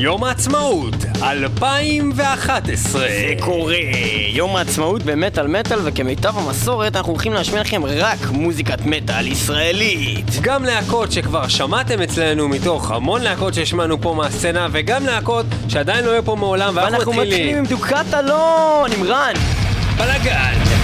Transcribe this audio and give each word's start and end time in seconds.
יום 0.00 0.24
העצמאות, 0.24 0.94
2011. 1.22 3.00
זה 3.00 3.34
קורה. 3.40 3.76
יום 4.32 4.56
העצמאות 4.56 5.02
במטאל 5.02 5.46
מטאל, 5.46 5.78
וכמיטב 5.84 6.38
המסורת 6.38 6.96
אנחנו 6.96 7.12
הולכים 7.12 7.32
להשמיע 7.32 7.60
לכם 7.60 7.84
רק 7.84 8.18
מוזיקת 8.30 8.78
מטאל 8.86 9.26
ישראלית. 9.26 10.26
גם 10.40 10.64
להקות 10.64 11.12
שכבר 11.12 11.48
שמעתם 11.48 12.02
אצלנו 12.02 12.48
מתוך 12.48 12.90
המון 12.90 13.22
להקות 13.22 13.54
שהשמענו 13.54 14.00
פה 14.00 14.14
מהסצנה, 14.14 14.68
וגם 14.72 15.06
להקות 15.06 15.46
שעדיין 15.68 16.04
לא 16.04 16.10
היו 16.10 16.24
פה 16.24 16.34
מעולם, 16.36 16.76
ואנחנו 16.76 16.92
ואנחנו 16.92 17.12
מתחילים 17.12 17.32
מתחילים. 17.32 17.58
עם 17.58 17.66
דוקת 17.66 18.14
אלון, 18.14 18.90
עם 18.92 19.02
רן. 19.02 19.34
בלאגן. 19.96 20.77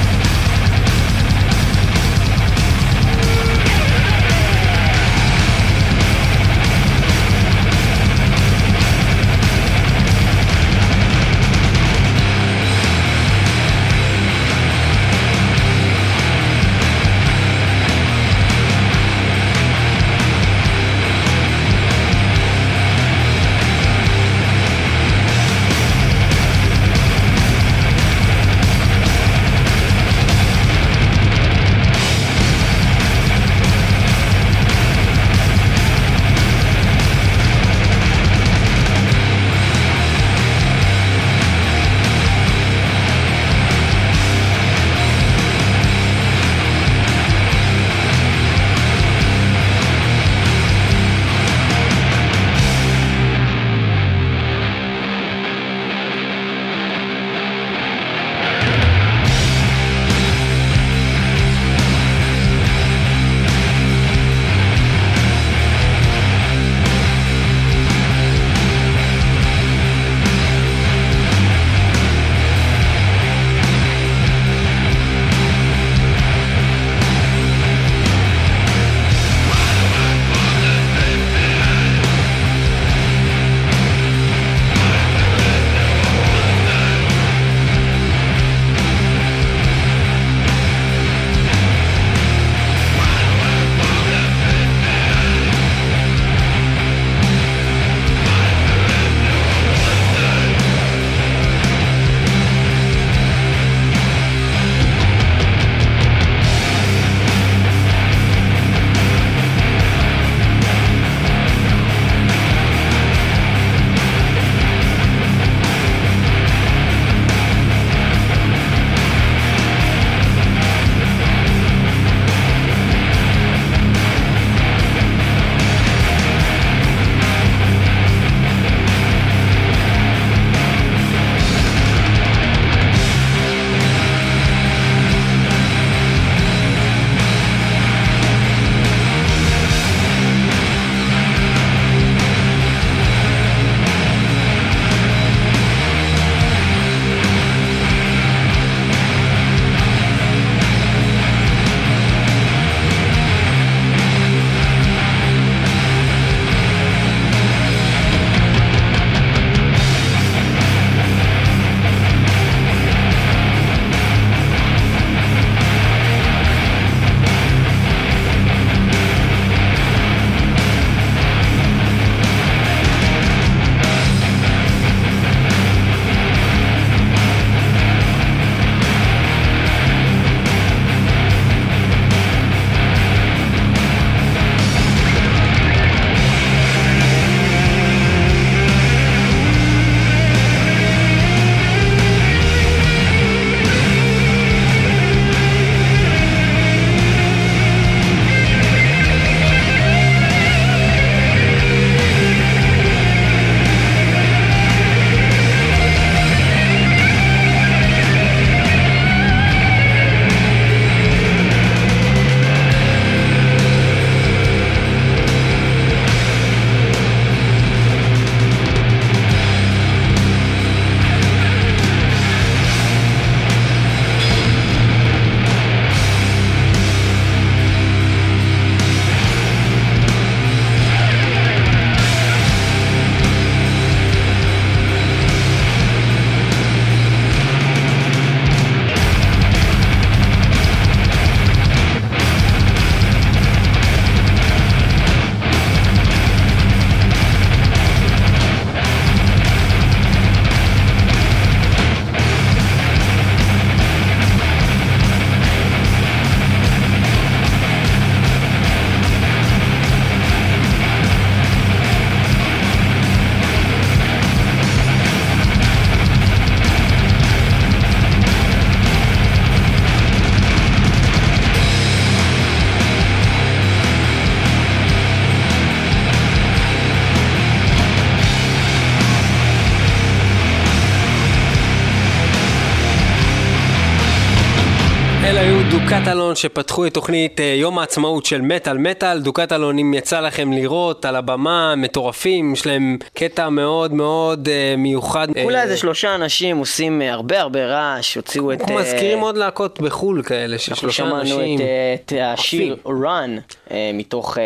דוקטלון 286.35 286.51
שפתחו 286.51 286.87
את 286.87 286.95
תוכנית 286.95 287.41
אה, 287.41 287.45
יום 287.45 287.79
העצמאות 287.79 288.27
של 288.27 288.41
מטאל 288.41 288.79
מטאל. 288.79 289.21
דוקטלון, 289.21 289.79
אם 289.79 289.95
יצא 289.95 290.21
לכם 290.21 290.53
לראות 290.53 291.05
על 291.05 291.17
הבמה, 291.17 291.75
מטורפים, 291.77 292.53
יש 292.53 292.67
להם 292.67 292.99
קטע 293.15 293.49
מאוד 293.49 293.93
מאוד 293.93 294.49
אה, 294.49 294.75
מיוחד. 294.79 295.29
כולה 295.43 295.59
אה, 295.59 295.63
איזה 295.63 295.77
שלושה 295.77 296.15
אנשים 296.15 296.57
עושים 296.57 297.01
הרבה 297.01 297.41
הרבה 297.41 297.67
רעש, 297.67 298.15
הוציאו 298.15 298.53
את... 298.53 298.61
אנחנו 298.61 298.75
מזכירים 298.75 299.19
עוד 299.19 299.37
להקות 299.37 299.81
בחו"ל 299.81 300.23
כאלה, 300.23 300.59
של 300.59 300.73
אנחנו 300.73 300.81
שלושה 300.81 301.03
שמענו 301.03 301.21
אנשים. 301.21 301.59
את, 301.59 301.63
אה, 301.63 301.95
את 301.95 302.13
השיר 302.39 302.77
Run 302.87 303.75
מתוך 303.95 304.39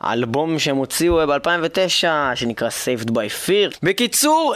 האלבום 0.00 0.58
שהם 0.58 0.76
הוציאו 0.76 1.26
ב-2009 1.26 2.06
שנקרא 2.34 2.68
Saved 2.68 3.08
by 3.08 3.46
Fear. 3.46 3.78
בקיצור, 3.82 4.54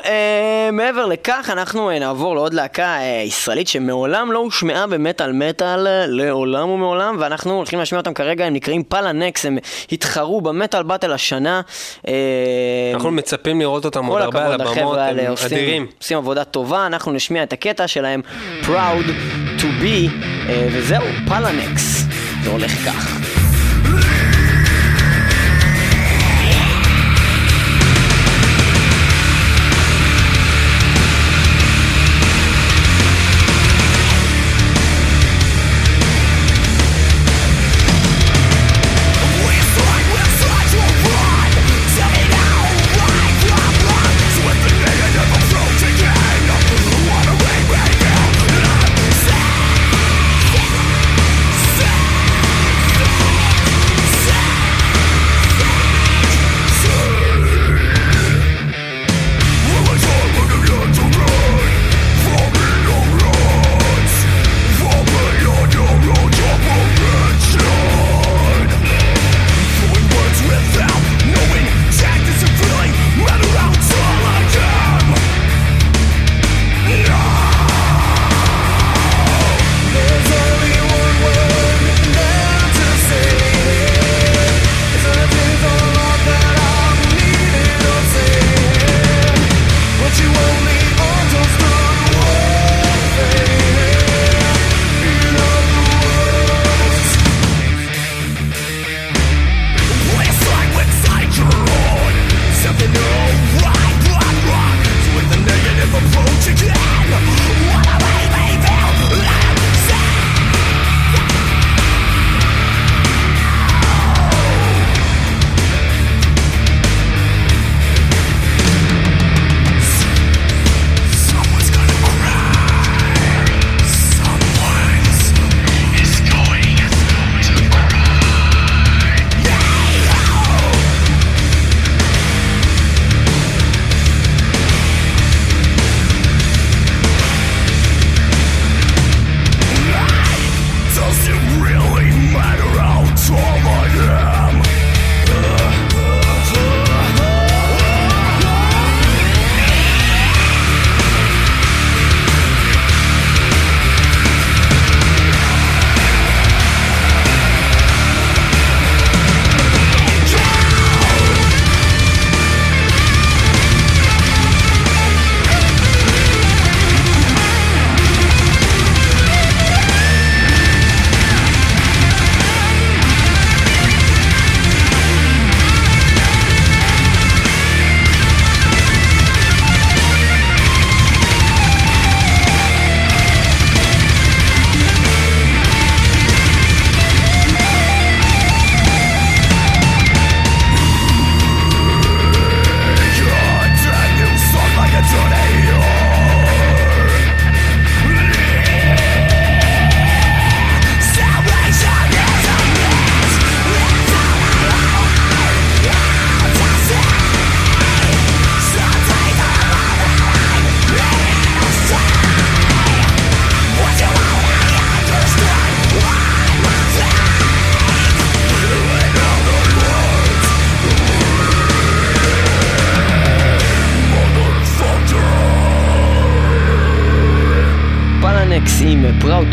מעבר 0.73 1.07
לכך 1.07 1.51
אנחנו 1.53 1.91
נעבור 1.99 2.35
לעוד 2.35 2.55
להקה 2.55 2.99
ישראלית 3.25 3.69
שמעולם 3.69 4.33
לא 4.33 4.39
הושמעה 4.39 4.87
במטאל 4.87 5.33
מטאל, 5.33 5.87
אה, 5.87 6.07
לעולם 6.47 6.71
ומעולם, 6.71 7.17
ואנחנו 7.21 7.57
הולכים 7.57 7.79
להשמיע 7.79 8.01
אותם 8.01 8.15
כרגע, 8.15 8.45
הם 8.45 8.53
נקראים 8.53 8.83
פלאנקס, 8.83 9.47
הם 9.47 9.59
התחרו 9.93 10.41
במטאל 10.41 10.83
באטל 10.83 11.13
השנה. 11.13 11.61
אה, 12.09 12.13
אנחנו 12.95 13.11
מצפים 13.11 13.61
לראות 13.61 13.85
אותם 13.85 14.07
עוד 14.07 14.23
הרבה 14.23 14.47
על 14.47 14.61
הבמות, 14.61 14.99
הם 14.99 15.31
עושים, 15.31 15.47
אדירים. 15.47 15.87
עושים 15.99 16.19
עבודה 16.19 16.45
טובה, 16.45 16.87
אנחנו 16.87 17.13
נשמיע 17.13 17.43
את 17.43 17.53
הקטע 17.53 17.89
שלהם, 17.89 18.21
Proud 18.63 19.07
to 19.59 19.83
be, 19.83 20.11
אה, 20.49 20.69
וזהו, 20.73 21.05
פלאנקס. 21.29 22.05
זה 22.45 22.51
הולך 22.51 22.73
כך. 22.87 23.34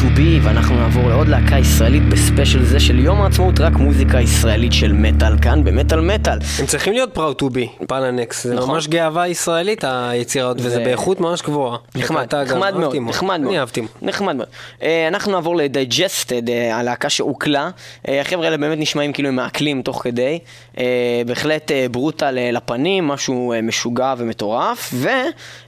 To 0.01 0.21
ואנחנו 0.41 0.75
נעבור 0.75 1.10
לעוד 1.21 1.43
להקה 1.43 1.57
ישראלית 1.57 2.03
ב 2.09 2.16
special 2.16 2.63
זה 2.65 2.79
של 2.79 2.99
יום 2.99 3.21
העצמאות, 3.21 3.59
רק 3.59 3.73
מוזיקה 3.73 4.19
ישראלית 4.19 4.73
של 4.73 4.93
מטאל 4.93 5.39
כאן 5.41 5.63
במטאל 5.63 5.99
מטאל. 6.01 6.37
הם 6.59 6.65
צריכים 6.65 6.93
להיות 6.93 7.13
proud 7.13 7.35
to 7.35 7.49
be, 7.49 7.67
פלאנקס, 7.87 8.43
זה 8.47 8.55
נכון. 8.55 8.69
ממש 8.75 8.87
גאווה 8.87 9.27
ישראלית 9.27 9.83
היצירות, 9.87 10.57
וזה 10.59 10.69
זה- 10.69 10.83
באיכות 10.83 11.19
ממש 11.19 11.41
גבוהה. 11.41 11.77
נחמד, 11.95 12.35
נחמד 12.35 12.73
מאוד, 12.77 12.95
נחמד 12.95 13.39
מאוד. 13.39 13.47
אני 13.51 13.59
אהבתי. 13.59 13.81
נחמד 14.01 14.35
מאוד. 14.35 14.47
אה, 14.83 15.07
אנחנו 15.07 15.31
נעבור 15.31 15.55
ל-Digested, 15.55 16.49
אה, 16.49 16.77
הלהקה 16.77 17.09
שהוקלה. 17.09 17.69
אה, 18.07 18.21
החבר'ה 18.21 18.45
האלה 18.45 18.57
באמת 18.57 18.77
נשמעים 18.79 19.13
כאילו 19.13 19.29
הם 19.29 19.35
מעכלים 19.35 19.81
תוך 19.81 20.01
כדי. 20.03 20.39
בהחלט 21.25 21.71
brutal 21.91 22.37
אה, 22.37 22.51
לפנים, 22.51 23.07
משהו 23.07 23.53
משוגע 23.63 24.13
ומטורף. 24.17 24.93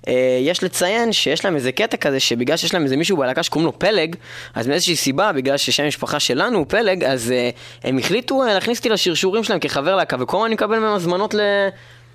ויש 0.07 0.63
לציין 0.63 1.13
שיש 1.13 1.45
להם 1.45 1.55
איזה 1.55 1.71
קטע 1.71 1.97
כזה, 1.97 2.19
שבגלל 2.19 2.57
שיש 2.57 2.73
להם 2.73 2.83
איזה 2.83 2.97
מישהו 2.97 3.17
בלהקה 3.17 3.43
שקוראים 3.43 3.65
לו 3.65 3.79
פלג, 3.79 4.15
אז 4.55 4.67
מאיזושהי 4.67 4.95
סיבה, 4.95 5.31
בגלל 5.43 5.57
ששם 5.57 5.83
המשפחה 5.83 6.19
שלנו 6.19 6.57
הוא 6.57 6.65
פלג, 6.69 7.03
אז 7.03 7.31
אה, 7.31 7.49
הם 7.83 7.97
החליטו 7.97 8.43
אה, 8.43 8.53
להכניס 8.53 8.77
אותי 8.77 8.89
לשרשורים 8.89 9.43
שלהם 9.43 9.59
כחבר 9.59 9.95
להקה, 9.95 10.17
וכל 10.19 10.37
הזמן 10.37 10.45
אני 10.45 10.53
מקבל 10.55 10.79
מהם 10.79 10.93
הזמנות 10.93 11.33
ל... 11.33 11.39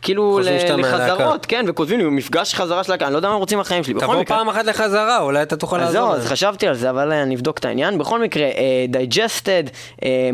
כאילו. 0.02 0.38
לחזרות, 0.76 1.46
כן, 1.46 1.64
וכותבים 1.68 1.98
לי 1.98 2.04
מפגש 2.04 2.54
חזרה 2.54 2.84
של 2.84 2.92
אני 2.92 3.12
לא 3.12 3.18
יודע 3.18 3.28
מה 3.28 3.34
הם 3.34 3.40
רוצים 3.40 3.58
מהחיים 3.58 3.84
שלי. 3.84 3.94
תבוא 3.94 4.24
פעם 4.26 4.48
אחת 4.48 4.64
לחזרה, 4.64 5.20
אולי 5.20 5.42
אתה 5.42 5.56
תוכל 5.56 5.78
לעזור. 5.78 6.14
אז 6.14 6.26
חשבתי 6.26 6.66
על 6.68 6.74
זה, 6.74 6.90
אבל 6.90 7.12
אה, 7.12 7.22
אני 7.22 7.34
אבדוק 7.34 7.58
את 7.58 7.64
העניין. 7.64 7.98
בכל 7.98 8.22
מקרה, 8.22 8.42
אה, 8.44 8.50
Digested, 8.88 9.62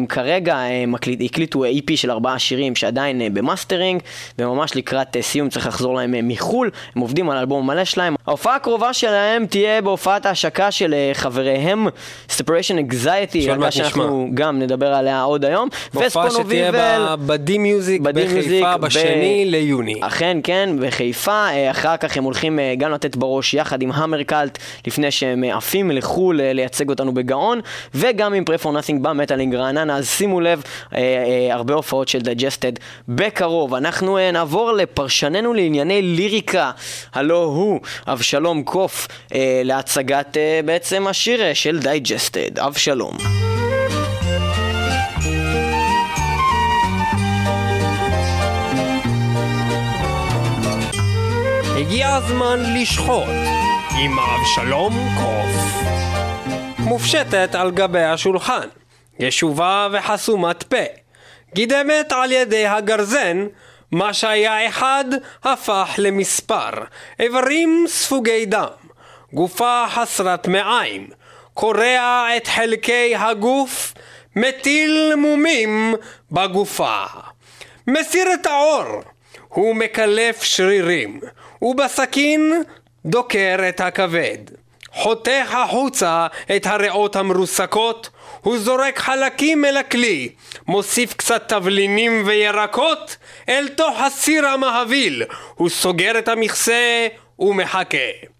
כרגע 0.08 0.54
אה, 0.56 0.84
מקליט- 0.86 1.20
הקליטו 1.24 1.64
EP 1.64 1.96
של 1.96 2.10
ארבעה 2.10 2.38
שירים 2.38 2.76
שעדיין 2.76 3.20
אה, 3.22 3.26
במאסטרינג, 3.32 4.00
וממש 4.38 4.76
לקראת 4.76 5.16
אה, 5.16 5.22
סיום 5.22 5.48
צריך 5.48 5.66
לחזור 5.66 5.94
להם 5.94 6.14
אה, 6.14 6.20
מחו"ל, 6.22 6.70
הם 6.96 7.02
עובדים 7.02 7.30
על 7.30 7.38
אלבום 7.38 7.66
מלא 7.66 7.84
שלהם. 7.84 8.14
ההופעה 8.26 8.56
הקרובה 8.56 8.92
שלהם 8.92 9.46
תהיה 9.46 9.82
בהופעת 9.82 10.26
ההשקה 10.26 10.70
של 10.70 10.94
אה, 10.94 11.10
חבריהם, 11.14 11.86
Separation 12.28 12.92
Anxiety, 12.92 13.56
מעט 13.58 13.72
שאנחנו 13.72 14.28
גם 14.34 14.58
נדבר 14.58 14.94
עליה 14.94 15.22
עוד 15.22 15.44
היום. 15.44 15.68
הופעה 15.94 16.30
שתהיה 16.30 16.72
ב 17.26 17.42
D 17.42 17.58
Music 17.58 18.00
בחיפה 18.00 18.76
בשני 18.76 19.44
ליוני. 19.54 19.94
אכן 20.00 20.38
כן, 20.42 20.70
בחיפה, 20.80 21.48
אה, 21.48 21.70
אחר 21.70 21.96
כך 21.96 22.16
הם 22.16 22.24
הולכים 22.24 22.58
אה, 22.58 22.74
גם 22.78 22.92
לתת 22.92 23.16
בראש 23.16 23.54
יחד 23.54 23.82
עם 23.82 23.92
Hammercult, 23.92 24.58
לפני 24.86 25.10
שהם 25.10 25.44
אה, 25.44 25.56
עפים 25.56 25.90
לחו"ל 25.90 26.40
לייצג 26.42 26.88
אותנו 26.88 27.14
בגאון, 27.14 27.60
וגם 27.94 28.34
עם 28.34 28.44
Pray 28.44 28.58
for 28.58 28.72
Nothing 28.72 29.02
במטאלינג 29.02 29.54
רעננה, 29.54 29.96
אז 29.96 30.08
שימו 30.08 30.40
לב, 30.40 30.62
הרבה 31.50 31.74
הופעות 31.74 32.08
של 32.08 32.18
Digested 32.18 32.72
בקרוב. 33.08 33.74
אנחנו 33.74 34.18
נעבור 34.32 34.72
לפרשננו 34.72 35.54
לענייני 35.54 36.02
ליריקה, 36.02 36.70
הלא 37.14 37.44
הוא 37.44 37.80
אבשלום 38.06 38.62
קוף, 38.62 39.08
להצגת 39.64 40.36
בעצם 40.64 41.06
השיר 41.06 41.54
של 41.54 41.78
Digested, 41.78 42.58
אבשלום. 42.58 43.53
הגיע 51.86 52.14
הזמן 52.14 52.60
לשחוט 52.74 53.28
עם 53.98 54.18
אבשלום 54.18 54.92
קוף. 55.20 55.82
מופשטת 56.78 57.54
על 57.54 57.70
גבי 57.70 58.02
השולחן, 58.02 58.68
ישובה 59.18 59.88
וחסומת 59.92 60.62
פה. 60.62 60.76
גידמת 61.54 62.12
על 62.12 62.32
ידי 62.32 62.66
הגרזן, 62.66 63.46
מה 63.92 64.14
שהיה 64.14 64.68
אחד 64.68 65.04
הפך 65.44 65.94
למספר. 65.98 66.70
איברים 67.20 67.84
ספוגי 67.88 68.46
דם, 68.46 68.66
גופה 69.32 69.84
חסרת 69.88 70.48
מעיים, 70.48 71.08
קורע 71.54 72.26
את 72.36 72.46
חלקי 72.46 73.16
הגוף, 73.16 73.94
מטיל 74.36 75.12
מומים 75.16 75.94
בגופה. 76.32 77.04
מסיר 77.86 78.34
את 78.34 78.46
העור, 78.46 79.02
הוא 79.54 79.74
מקלף 79.76 80.42
שרירים, 80.42 81.20
ובסכין 81.62 82.62
דוקר 83.06 83.56
את 83.68 83.80
הכבד. 83.80 84.38
חותך 84.92 85.54
החוצה 85.54 86.26
את 86.56 86.66
הריאות 86.66 87.16
המרוסקות, 87.16 88.10
הוא 88.40 88.58
זורק 88.58 88.98
חלקים 88.98 89.64
אל 89.64 89.76
הכלי, 89.76 90.28
מוסיף 90.66 91.14
קצת 91.14 91.48
תבלינים 91.48 92.22
וירקות 92.26 93.16
אל 93.48 93.68
תוך 93.68 94.00
הסיר 94.00 94.46
המהביל, 94.46 95.22
הוא 95.54 95.68
סוגר 95.68 96.18
את 96.18 96.28
המכסה 96.28 97.06
ומחכה. 97.38 98.33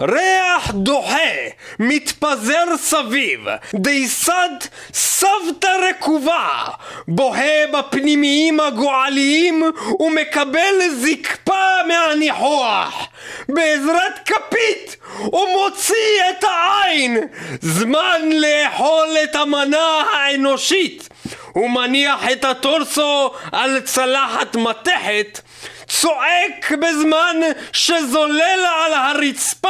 ריח 0.00 0.70
דוחה 0.70 1.30
מתפזר 1.78 2.64
סביב, 2.76 3.40
דייסת 3.74 4.68
סבתא 4.92 5.70
רקובה, 5.88 6.64
בוהה 7.08 7.66
בפנימיים 7.72 8.60
הגועליים 8.60 9.62
ומקבל 10.00 10.74
זקפה 10.90 11.82
מהניחוח. 11.88 13.08
בעזרת 13.48 14.18
כפית 14.24 14.96
הוא 15.16 15.48
מוציא 15.48 16.20
את 16.30 16.44
העין, 16.44 17.18
זמן 17.60 18.20
לאכול 18.32 19.08
את 19.24 19.36
המנה 19.36 20.02
האנושית. 20.12 21.08
הוא 21.52 21.70
מניח 21.70 22.20
את 22.32 22.44
הטורסו 22.44 23.30
על 23.52 23.80
צלחת 23.80 24.56
מתכת, 24.56 25.40
צועק 25.88 26.72
בזמן 26.80 27.36
שזולל 27.72 28.66
על 28.84 28.92
הרצפה, 28.94 29.68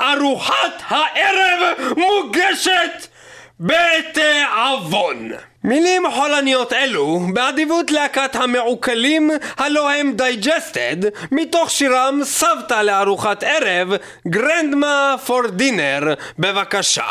ארוחת 0.00 0.82
הערב 0.88 1.76
מוגשת 1.96 3.06
בתיאבון. 3.60 5.30
מילים 5.64 6.02
חולניות 6.10 6.72
אלו, 6.72 7.20
באדיבות 7.34 7.90
להקת 7.90 8.36
המעוכלים, 8.36 9.30
הלא 9.58 9.90
הם 9.90 10.12
Digested, 10.12 10.96
מתוך 11.32 11.70
שירם 11.70 12.20
סבתא 12.24 12.82
לארוחת 12.82 13.42
ערב, 13.42 13.88
Grandma 14.28 15.14
for 15.26 15.46
Dinner, 15.46 16.14
בבקשה. 16.38 17.04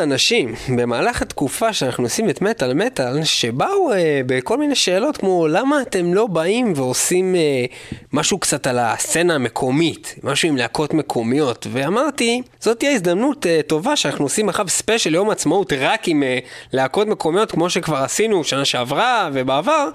כמה 0.00 0.12
אנשים 0.12 0.54
במהלך 0.76 1.22
התקופה 1.22 1.72
שאנחנו 1.72 2.04
עושים 2.04 2.30
את 2.30 2.42
מטאל 2.42 2.74
מטאל, 2.74 3.24
שבאו 3.24 3.92
אה, 3.92 4.20
בכל 4.26 4.58
מיני 4.58 4.74
שאלות 4.74 5.16
כמו 5.16 5.48
למה 5.48 5.82
אתם 5.82 6.14
לא 6.14 6.26
באים 6.26 6.72
ועושים 6.76 7.34
אה, 7.34 7.64
משהו 8.12 8.38
קצת 8.38 8.66
על 8.66 8.78
הסצנה 8.78 9.34
המקומית, 9.34 10.14
משהו 10.22 10.48
עם 10.48 10.56
להקות 10.56 10.94
מקומיות, 10.94 11.66
ואמרתי, 11.72 12.42
זאת 12.60 12.78
תהיה 12.78 12.92
הזדמנות 12.92 13.46
אה, 13.46 13.60
טובה 13.66 13.96
שאנחנו 13.96 14.24
עושים 14.24 14.48
אחריו 14.48 14.68
ספיישל 14.68 15.14
יום 15.14 15.30
עצמאות 15.30 15.72
רק 15.72 16.08
עם 16.08 16.22
אה, 16.22 16.38
להקות 16.72 17.08
מקומיות 17.08 17.50
כמו 17.50 17.70
שכבר 17.70 17.96
עשינו 17.96 18.44
שנה 18.44 18.64
שעברה 18.64 19.30
ובעבר. 19.32 19.88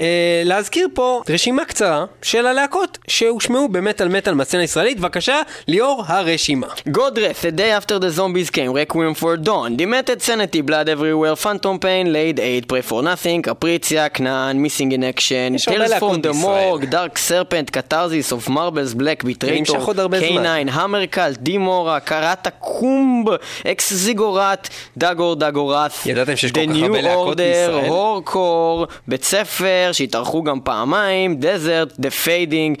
אה, 0.00 0.42
להזכיר 0.44 0.88
פה 0.94 1.22
רשימה 1.28 1.64
קצרה 1.64 2.04
של 2.22 2.46
הלהקות 2.46 2.98
שהושמעו 3.08 3.68
במטאל 3.68 4.08
מטאל 4.08 4.34
מהסצנה 4.34 4.60
הישראלית. 4.60 5.00
בבקשה, 5.00 5.40
ליאור 5.68 6.04
הרשימה. 6.06 6.66
Godreth, 6.88 7.44
A 7.44 7.58
Day 7.58 7.70
After 7.80 7.98
the 7.98 8.18
Zombies 8.18 8.50
Came, 8.50 8.72
Requiem 8.72 9.14
for 9.14 9.36
Dawn, 9.36 9.76
Demented 9.76 10.22
Sanity, 10.22 10.60
Blood 10.60 10.88
Everywhere, 10.88 11.36
Phantom 11.36 11.78
Pain, 11.78 12.12
Laid 12.12 12.40
8, 12.40 12.68
Pray 12.68 12.82
for 12.82 13.02
Nothing, 13.02 13.42
Capricia, 13.42 14.08
כנען, 14.14 14.64
Missing 14.64 14.92
in 14.92 15.04
Action, 15.04 15.56
Tales 15.58 15.94
from 15.94 16.20
the. 16.22 16.32
Morgue, 16.32 16.90
Dark 16.90 17.18
Serpent, 17.18 17.72
Catharsis 17.72 18.32
of 18.32 18.48
Marbles, 18.48 18.94
Black, 18.94 19.22
זמן. 19.22 20.66
K9, 20.66 20.70
המרקל, 20.72 21.32
דימורה, 21.38 22.00
קראטה 22.00 22.50
קומב, 22.50 23.28
אקס 23.66 23.92
זיגורת, 23.92 24.68
דאגור 24.96 25.34
דאגורת, 25.34 25.92
ידעתם 26.06 26.36
שיש 26.36 26.52
כל 26.52 26.60
כך 26.66 26.82
הרבה 26.82 27.00
להקות 27.00 27.36
בישראל? 27.36 27.88
הורקור, 27.88 28.86
בית 29.08 29.24
ספר, 29.24 29.81
שהתארחו 29.92 30.42
גם 30.42 30.60
פעמיים, 30.64 31.36
דזרט, 31.38 31.92
דה 31.98 32.10
פיידינג. 32.10 32.76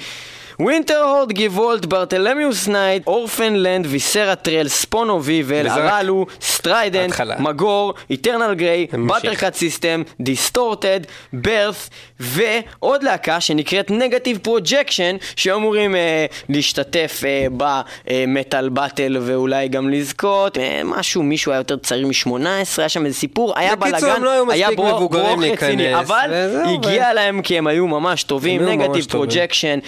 ווינטר 0.60 1.02
הורד, 1.02 1.32
גיבולט, 1.32 1.86
ברטלמיוס 1.86 2.68
נייט, 2.68 3.06
אורפן 3.06 3.52
לנד, 3.52 3.86
ויסרה 3.88 4.34
טרל, 4.34 4.68
ספונו 4.68 5.24
ויבל, 5.24 5.68
ארלו, 5.68 6.26
סטריידנט. 6.40 7.20
מגור, 7.38 7.94
איטרנל 8.10 8.54
גריי, 8.54 8.86
ממשיך. 8.92 9.24
באטרקאט 9.24 9.54
סיסטם, 9.54 10.02
דיסטורטד, 10.20 11.00
ברת' 11.32 11.88
ועוד 12.20 13.02
להקה 13.02 13.40
שנקראת 13.40 13.90
נגטיב 13.90 14.38
פרוג'קשן 14.42 15.16
שאמורים 15.36 15.96
אה, 15.96 16.26
להשתתף 16.48 17.22
אה, 17.26 17.46
במטאל 17.56 18.68
באטל 18.68 19.16
ואולי 19.20 19.68
גם 19.68 19.90
לזכות 19.90 20.58
אה, 20.58 20.80
משהו, 20.84 21.22
מישהו 21.22 21.52
היה 21.52 21.58
יותר 21.58 21.76
צעיר 21.76 22.06
מ-18, 22.06 22.36
היה 22.78 22.88
שם 22.88 23.06
איזה 23.06 23.18
סיפור, 23.18 23.52
היה 23.56 23.76
בקיצור, 23.76 24.00
בלאגן, 24.00 24.16
הם 24.16 24.24
לא 24.24 24.30
היו 24.30 24.50
היה 24.50 24.68
מספיק 24.70 24.84
מבוגרים 24.84 25.40
רציני, 25.40 25.82
להיכנס, 25.82 26.10
אבל 26.10 26.30
הגיע 26.74 27.14
להם 27.14 27.42
כי 27.42 27.58
הם 27.58 27.66
היו 27.66 27.86
ממש 27.86 28.22
טובים, 28.22 28.62
Negative. 28.62 29.06
Projection, 29.12 29.78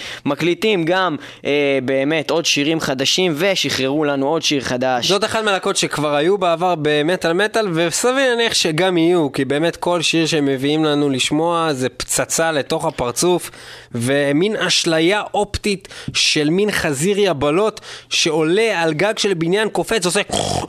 מקליטים 0.55 0.85
גם 0.85 1.17
אה, 1.45 1.79
באמת 1.83 2.31
עוד 2.31 2.45
שירים 2.45 2.81
חדשים 2.81 3.35
ושחררו 3.37 4.05
לנו 4.05 4.29
עוד 4.29 4.43
שיר 4.43 4.61
חדש. 4.61 5.09
זאת 5.09 5.25
אחת 5.25 5.45
מהלהקות 5.45 5.77
שכבר 5.77 6.15
היו 6.15 6.39
בעבר 6.39 6.75
במטאל 6.83 7.33
מטאל, 7.33 7.69
וסביר 7.75 8.15
להניח 8.15 8.55
שגם 8.55 8.99
יהיו, 8.99 9.33
כי 9.33 9.45
באמת 9.45 9.77
כל 9.77 10.03
שיר 10.03 10.27
שהם 10.27 10.47
מביאים 10.47 10.85
לנו 10.85 11.11
לשמוע 11.11 11.73
זה 11.73 11.89
פצצה 11.89 12.53
לתוך 12.53 12.85
הפרצוף, 12.85 13.51
ומין 13.93 14.57
אשליה 14.57 15.23
אופטית 15.35 15.89
של 16.15 16.51
מין 16.51 16.71
חזיר 16.71 17.17
יבלות 17.19 17.81
שעולה 18.09 18.83
על 18.83 18.95
גג 18.95 19.19
של 19.19 19.35
בניין 19.35 19.69
קופץ, 19.69 20.07
עושה... 20.07 20.21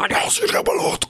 אני 0.06 0.16
חזיר 0.16 0.50
יבלות, 0.50 1.06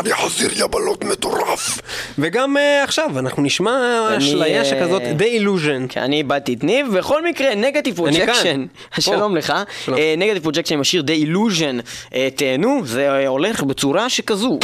אני 0.00 0.14
חזיר 0.14 0.50
יבלות 0.56 1.04
מטורף. 1.04 1.80
וגם 2.18 2.56
uh, 2.56 2.84
עכשיו 2.84 3.18
אנחנו 3.18 3.42
נשמע 3.42 4.08
אני, 4.08 4.18
אשליה 4.18 4.58
אה, 4.60 4.64
שכזאת, 4.64 5.02
The 5.02 5.40
Illusion. 5.40 5.88
כי 5.88 6.00
אני 6.00 6.16
איבדתי 6.16 6.54
את 6.54 6.64
ניב, 6.64 6.86
בכל 6.98 7.24
מקרה, 7.24 7.54
נגטיב 7.54 8.00
אני 8.04 8.16
כאן. 8.16 8.19
Projection. 8.26 8.66
שלום 9.00 9.36
לך, 9.36 9.52
שלום. 9.84 9.98
Negative 10.18 10.42
Projection 10.42 10.74
עם 10.74 10.80
השיר 10.80 11.02
The 11.06 11.26
Illusion, 11.26 11.82
אה, 12.14 12.28
תהנו, 12.34 12.80
זה 12.84 13.10
אה, 13.10 13.26
הולך 13.26 13.62
בצורה 13.62 14.08
שכזו. 14.08 14.58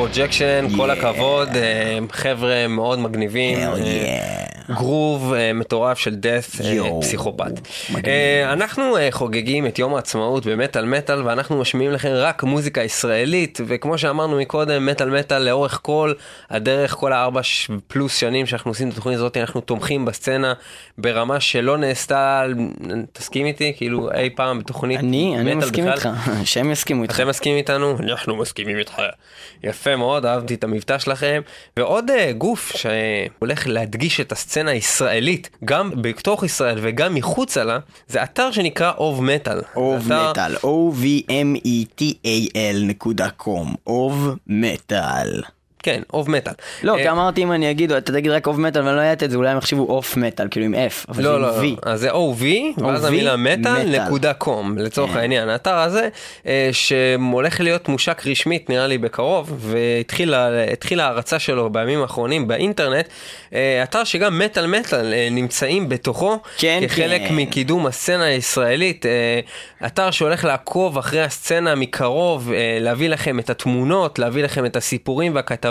Projection, 0.00 0.66
כל. 0.76 0.90
הכבוד, 0.90 1.48
אה, 1.56 1.98
חבר'ה 2.12 2.68
מאוד 2.68 2.98
מגניבים. 2.98 3.49
של 6.00 6.16
death 6.22 6.64
אה, 6.64 6.68
יואו, 6.68 7.00
פסיכופת. 7.02 7.52
אה, 8.06 8.52
אנחנו 8.52 8.96
אה, 8.96 9.08
חוגגים 9.10 9.66
את 9.66 9.78
יום 9.78 9.94
העצמאות 9.94 10.46
במטאל 10.46 10.84
מטאל 10.84 11.22
ואנחנו 11.22 11.60
משמיעים 11.60 11.92
לכם 11.92 12.08
רק 12.12 12.42
מוזיקה 12.42 12.82
ישראלית 12.82 13.60
וכמו 13.66 13.98
שאמרנו 13.98 14.38
מקודם 14.38 14.86
מטאל 14.86 15.10
מטאל 15.10 15.42
לאורך 15.42 15.78
כל 15.82 16.12
הדרך 16.50 16.92
כל 16.94 17.12
הארבע 17.12 17.40
פלוס 17.86 18.16
שנים 18.16 18.46
שאנחנו 18.46 18.70
עושים 18.70 18.88
את 18.88 18.92
התוכנית 18.92 19.16
הזאת 19.16 19.36
אנחנו 19.36 19.60
תומכים 19.60 20.04
בסצנה 20.04 20.52
ברמה 20.98 21.40
שלא 21.40 21.78
נעשתה 21.78 22.44
תסכים 23.12 23.46
איתי 23.46 23.72
כאילו 23.76 24.12
אי 24.12 24.30
פעם 24.30 24.58
בתוכנית 24.58 24.98
אני, 24.98 25.34
אני 25.36 25.54
מטאל 25.54 25.68
מסכים 25.68 25.84
בכלל. 25.84 25.94
איתך, 25.94 26.08
שהם 26.50 26.70
יסכימו 26.70 27.02
איתך. 27.02 27.14
אתם 27.14 27.28
מסכימים 27.28 27.58
איתנו? 27.58 27.96
אנחנו 28.00 28.36
מסכימים 28.36 28.78
איתך. 28.78 29.02
יפה 29.62 29.96
מאוד, 29.96 30.26
אהבתי 30.26 30.54
את 30.54 30.64
המבטא 30.64 30.98
שלכם. 30.98 31.40
ועוד 31.76 32.10
uh, 32.10 32.32
גוף 32.32 32.72
שהולך 32.76 33.66
להדגיש 33.66 34.20
את 34.20 34.32
הסצנה 34.32 34.70
הישראלית, 34.70 35.50
גם 35.64 35.89
בתוך 35.94 36.44
ישראל 36.44 36.78
וגם 36.82 37.14
מחוצה 37.14 37.64
לה, 37.64 37.78
זה 38.08 38.22
אתר 38.22 38.50
שנקרא 38.50 38.92
אוב 38.98 39.22
מטאל. 39.22 39.60
אוב 39.76 40.12
מטאל, 40.12 40.56
O-V-M-E-T-A-L 40.56 42.06
נקודה 42.82 43.30
קום, 43.30 43.74
אוב 43.86 44.36
מטאל. 44.46 45.42
כן, 45.82 46.02
אוב 46.12 46.30
מטאל. 46.30 46.52
לא, 46.82 46.96
אה, 46.96 47.02
כי 47.02 47.10
אמרתי 47.10 47.42
אם 47.42 47.52
אני 47.52 47.70
אגיד, 47.70 47.92
אתה 47.92 48.12
תגיד 48.12 48.30
רק 48.30 48.46
אוב 48.46 48.60
מטאל 48.60 48.82
ואני 48.82 48.96
לא 48.96 49.12
את 49.12 49.30
זה, 49.30 49.36
אולי 49.36 49.50
הם 49.50 49.58
יחשבו 49.58 49.82
אוף 49.82 50.16
מטאל, 50.16 50.48
כאילו 50.50 50.66
עם 50.66 50.74
F, 50.74 51.04
אבל 51.08 51.16
זה 51.16 51.22
לא, 51.22 51.36
עם 51.36 51.42
לא, 51.42 51.60
V. 51.60 51.62
לא, 51.62 51.92
אז 51.92 52.00
זה 52.00 52.10
OV, 52.10 52.44
ואז 52.82 53.04
המילה 53.04 53.36
מטאל. 53.36 54.00
נקודה 54.04 54.32
קום, 54.32 54.78
לצורך 54.78 55.10
כן. 55.10 55.18
העניין. 55.18 55.48
האתר 55.48 55.74
הזה, 55.74 56.08
אה, 56.46 56.70
שהולך 56.72 57.60
להיות 57.60 57.88
מושק 57.88 58.22
רשמית 58.26 58.70
נראה 58.70 58.86
לי 58.86 58.98
בקרוב, 58.98 59.58
והתחילה 59.60 61.06
ההרצה 61.06 61.38
שלו 61.38 61.70
בימים 61.70 62.02
האחרונים 62.02 62.48
באינטרנט, 62.48 63.08
אה, 63.54 63.82
אתר 63.82 64.04
שגם 64.04 64.38
מטאל 64.38 64.66
מטאל 64.66 65.30
נמצאים 65.30 65.88
בתוכו, 65.88 66.38
כן, 66.58 66.80
כחלק 66.84 67.22
כן. 67.28 67.36
מקידום 67.36 67.86
הסצנה 67.86 68.24
הישראלית, 68.24 69.06
אתר 69.86 70.10
שהולך 70.10 70.44
לעקוב 70.44 70.98
אחרי 70.98 71.22
הסצנה 71.22 71.74
מקרוב, 71.74 72.52
להביא 72.80 73.08
לכם 73.08 73.38
את 73.38 73.50
התמונות, 73.50 74.18
להביא 74.18 74.44
לכם 74.44 74.66
את 74.66 74.76
הסיפורים 74.76 75.34
והכתבות, 75.34 75.69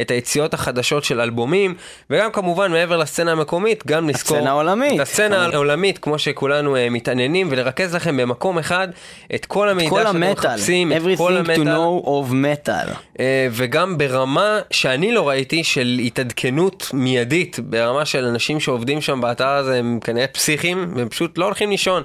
את 0.00 0.10
היציאות 0.10 0.54
החדשות 0.54 1.04
של 1.04 1.20
אלבומים, 1.20 1.74
וגם 2.10 2.32
כמובן 2.32 2.72
מעבר 2.72 2.96
לסצנה 2.96 3.32
המקומית, 3.32 3.86
גם 3.86 4.08
לזכור... 4.08 4.36
הסצנה 4.36 4.50
העולמית. 4.50 4.94
את 4.94 5.00
הסצנה 5.00 5.46
העולמית, 5.46 5.98
כמו 5.98 6.18
שכולנו 6.18 6.76
אה, 6.76 6.90
מתעניינים, 6.90 7.48
ולרכז 7.50 7.94
לכם 7.94 8.16
במקום 8.16 8.58
אחד 8.58 8.88
את 9.34 9.46
כל 9.46 9.68
המידע 9.68 9.90
כל 9.90 10.02
שאתם 10.02 10.22
המטאל, 10.22 10.32
מחפשים, 10.32 10.92
את 10.92 10.96
כל 11.16 11.36
everything 11.38 11.46
to 11.46 11.50
המטאל. 11.50 11.74
know 11.74 12.06
of 12.06 12.32
metal. 12.32 12.94
אה, 13.20 13.48
וגם 13.50 13.98
ברמה 13.98 14.60
שאני 14.70 15.12
לא 15.12 15.28
ראיתי 15.28 15.64
של 15.64 16.00
התעדכנות 16.04 16.90
מיידית, 16.92 17.58
ברמה 17.60 18.04
של 18.04 18.24
אנשים 18.24 18.60
שעובדים 18.60 19.00
שם 19.00 19.20
באתר 19.20 19.48
הזה 19.48 19.78
הם 19.78 19.98
כנראה 20.04 20.26
פסיכים, 20.26 20.92
והם 20.96 21.08
פשוט 21.08 21.38
לא 21.38 21.44
הולכים 21.44 21.70
לישון. 21.70 22.02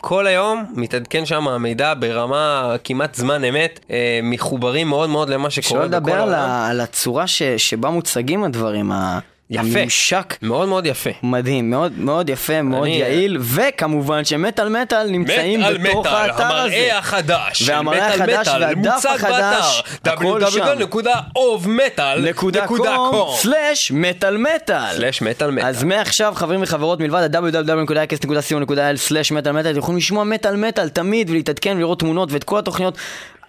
כל 0.00 0.26
היום 0.26 0.64
מתעדכן 0.74 1.26
שם 1.26 1.48
המידע 1.48 1.94
ברמה 1.98 2.74
כמעט 2.84 3.14
זמן 3.14 3.44
אמת, 3.44 3.80
אה, 3.90 4.20
מחוברים 4.22 4.88
מאוד 4.88 5.10
מאוד 5.10 5.28
למה 5.28 5.50
שקורה 5.50 5.80
בכל 5.80 5.86
לדבר 5.96 6.12
על, 6.12 6.18
העולם. 6.20 6.48
ה- 6.50 6.68
על 6.68 6.80
הצורה 6.80 7.26
ש, 7.26 7.42
שבה 7.42 7.90
מוצגים 7.90 8.44
הדברים, 8.44 8.92
ה- 8.92 9.18
יפה. 9.50 9.62
הממשק. 9.78 10.34
מאוד 10.42 10.68
מאוד 10.68 10.86
יפה. 10.86 11.10
מדהים, 11.22 11.70
מאוד 11.70 11.92
מאוד 11.98 12.30
יפה, 12.30 12.62
מאוד 12.62 12.82
אני- 12.82 12.96
יעיל, 12.96 13.38
וכמובן 13.40 14.24
שמטאל 14.24 14.68
מטאל 14.68 15.10
נמצאים 15.10 15.60
מטאל 15.60 15.78
בתוך 15.78 16.06
מטאל, 16.06 16.14
האתר 16.14 16.44
הזה. 16.56 16.74
המראה 16.74 16.98
החדש 16.98 17.62
והמראה 17.68 18.08
מטאל 18.08 18.22
החדש 18.22 18.48
מטאל 18.48 18.62
והדף 18.62 19.06
החדש, 19.06 19.82
הכל 20.04 20.40
שם. 20.50 20.64
סלאש 23.36 23.92
מטאל 23.92 24.36
מטאל. 24.36 25.04
מטאל 25.22 25.50
מטאל. 25.50 25.66
אז 25.66 25.84
מעכשיו 25.84 26.32
חברים 26.36 26.62
וחברות 26.62 27.00
מלבד 27.00 27.36
ה-www.icast.co.il 27.36 28.96
סלאש 28.96 29.32
מטאל 29.32 29.52
מטאל 29.52 29.70
אתם 29.70 29.78
יכולים 29.78 29.98
לשמוע 29.98 30.24
מטאל 30.24 30.56
מטאל 30.56 30.88
תמיד 30.88 31.30
ולהתעדכן 31.30 31.76
ולראות 31.76 32.00
תמונות 32.00 32.32
ואת 32.32 32.44
כל 32.44 32.58
התוכניות 32.58 32.98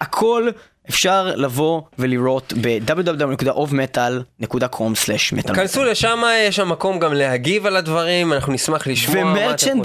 הכל 0.00 0.48
אפשר 0.90 1.32
לבוא 1.36 1.82
ולראות 1.98 2.52
ב-www.ovmetal.com 2.60 4.94
סלאש 4.94 5.32
מטאל 5.32 5.54
כנסו 5.54 5.84
לשם, 5.84 6.22
יש 6.48 6.56
שם 6.56 6.68
מקום 6.68 6.98
גם 6.98 7.12
להגיב 7.12 7.66
על 7.66 7.76
הדברים, 7.76 8.32
אנחנו 8.32 8.52
נשמח 8.52 8.86
לשמוע 8.86 9.24
מה 9.24 9.50
אתם. 9.50 9.54
חושבים. 9.54 9.82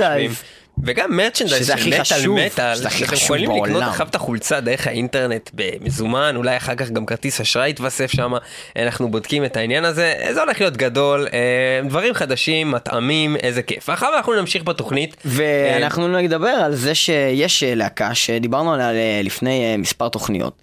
וגם 0.83 1.17
מרצ'נדייז 1.17 1.67
של 1.67 2.29
מטאל 2.29 2.45
מטאל, 2.45 2.75
שזה 2.75 2.87
הכי 2.87 2.97
שאתם 2.97 3.11
חשוב 3.11 3.37
יכולים 3.37 3.63
לקנות. 3.63 3.83
עכשיו 3.83 4.07
את 4.07 4.15
החולצה 4.15 4.59
דרך 4.61 4.87
האינטרנט 4.87 5.49
במזומן, 5.53 6.35
אולי 6.35 6.57
אחר 6.57 6.75
כך 6.75 6.89
גם 6.89 7.05
כרטיס 7.05 7.41
אשראי 7.41 7.69
יתווסף 7.69 8.11
שם, 8.11 8.33
אנחנו 8.75 9.11
בודקים 9.11 9.45
את 9.45 9.57
העניין 9.57 9.85
הזה, 9.85 10.13
זה 10.31 10.41
הולך 10.41 10.59
להיות 10.59 10.77
גדול, 10.77 11.27
אה, 11.33 11.87
דברים 11.87 12.13
חדשים, 12.13 12.71
מטעמים, 12.71 13.35
איזה 13.35 13.61
כיף. 13.61 13.89
אחר 13.89 14.07
כך 14.07 14.13
אנחנו 14.17 14.33
נמשיך 14.33 14.63
בתוכנית. 14.63 15.15
ואנחנו 15.25 16.07
נדבר 16.07 16.47
על 16.47 16.75
זה 16.75 16.95
שיש 16.95 17.63
אה, 17.63 17.75
להקה 17.75 18.15
שדיברנו 18.15 18.73
עליה 18.73 18.91
אה, 18.91 19.21
לפני 19.23 19.77
מספר 19.77 20.09
תוכניות. 20.09 20.61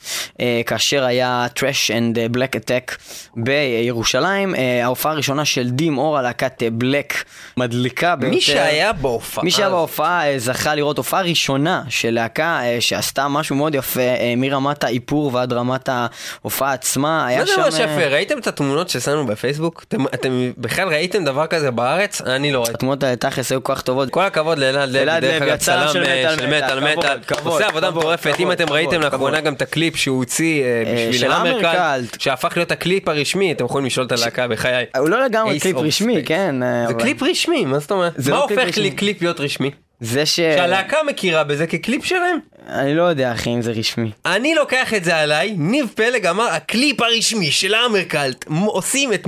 כאשר 0.66 1.04
היה 1.04 1.46
Trash 1.58 1.90
and 1.90 2.36
Black 2.36 2.56
Attack 2.56 2.96
בירושלים, 3.36 4.54
ההופעה 4.82 5.12
הראשונה 5.12 5.44
של 5.44 5.70
דים 5.70 5.98
אור, 5.98 6.18
הלהקת 6.18 6.62
בלק, 6.72 7.24
מדליקה 7.56 8.16
ביותר. 8.16 8.34
מי 8.34 8.40
שהיה 8.40 8.92
בהופעה, 8.92 9.44
מי 9.44 9.50
שהיה 9.50 9.70
בהופעה 9.70 9.99
אה, 10.04 10.38
זכה 10.38 10.74
לראות 10.74 10.96
הופעה 10.98 11.22
ראשונה 11.22 11.82
של 11.88 12.10
להקה 12.10 12.60
אה, 12.62 12.76
שעשתה 12.80 13.28
משהו 13.28 13.56
מאוד 13.56 13.74
יפה 13.74 14.00
אה, 14.00 14.34
מרמת 14.36 14.84
האיפור 14.84 15.30
ועד 15.34 15.52
רמת 15.52 15.88
ההופעה 15.88 16.72
עצמה. 16.72 17.26
היה 17.26 17.38
מה 17.38 17.44
זה 17.46 17.52
שם... 17.54 17.60
ממש 17.60 17.74
יפה? 17.74 18.06
ראיתם 18.06 18.38
את 18.38 18.46
התמונות 18.46 18.88
ששמנו 18.88 19.26
בפייסבוק? 19.26 19.84
אתם- 19.88 20.04
אתם 20.06 20.50
בכלל 20.58 20.88
ראיתם 20.88 21.24
דבר 21.24 21.46
כזה 21.46 21.70
בארץ? 21.70 22.20
אני 22.22 22.52
לא 22.52 22.58
ראיתי. 22.58 22.72
התמונות 22.74 23.02
האלה 23.02 23.16
תכלס 23.16 23.52
היו 23.52 23.62
כל 23.64 23.74
כך 23.74 23.82
טובות. 23.82 24.10
כל 24.10 24.22
הכבוד 24.24 24.58
לאלעד 24.58 24.88
לוי, 24.88 25.20
דרך 25.20 25.42
אגב, 25.42 25.56
צלם 25.56 25.88
של 25.92 26.00
מטאל 26.46 26.80
מטאל, 26.80 27.18
עושה 27.44 27.66
עבודה 27.66 27.90
מטורפת, 27.90 28.34
אם 28.40 28.52
אתם 28.52 28.68
ראיתם 28.72 29.00
לאחרונה. 29.00 29.40
גם 29.40 29.52
את 29.54 29.62
הקליפ 29.62 29.96
שהוא 29.96 30.16
הוציא 30.18 30.62
בשביל 31.10 31.32
Hammercult. 31.32 32.20
שהפך 32.20 32.52
להיות 32.56 32.70
הקליפ 32.72 33.08
הרשמי, 33.08 33.52
אתם 33.52 33.64
יכולים 33.64 33.86
לשאול 33.86 34.06
את 34.06 34.12
הלהקה 34.12 34.48
בחיי. 34.48 34.84
הוא 34.98 35.08
לא 35.08 35.24
לגמרי 35.24 35.60
קליפ 35.60 35.76
רשמי. 35.76 36.22
כן. 36.26 36.54
זה 36.88 36.94
קליפ 36.94 37.22
רשמי, 37.22 37.64
מה 37.64 37.78
זאת 37.78 37.90
אומרת? 37.90 38.12
מה 38.18 38.36
לא 38.36 38.44
קליפ 38.48 38.58
הופך 38.60 38.76
לי 38.78 38.82
רשמי. 38.88 38.90
קליפ 38.96 39.22
להיות 39.22 39.40
רשמי? 39.40 39.70
זה 40.00 40.26
ש... 40.26 40.36
שהלהקה 40.36 40.96
מכירה 41.06 41.44
בזה 41.44 41.66
כקליפ 41.66 42.04
שלהם? 42.04 42.38
אני 42.68 42.94
לא 42.94 43.02
יודע 43.02 43.32
אחי 43.32 43.50
אם 43.50 43.62
זה 43.62 43.72
רשמי. 43.72 44.10
אני 44.26 44.54
לוקח 44.54 44.94
את 44.94 45.04
זה 45.04 45.16
עליי, 45.16 45.54
ניב 45.58 45.86
פלג 45.94 46.26
אמר, 46.26 46.48
הקליפ 46.48 47.00
הרשמי 47.02 47.50
של 47.50 47.74
Hammercult, 47.74 48.44
מ- 48.48 48.56
עושים 48.64 49.12
את 49.12 49.26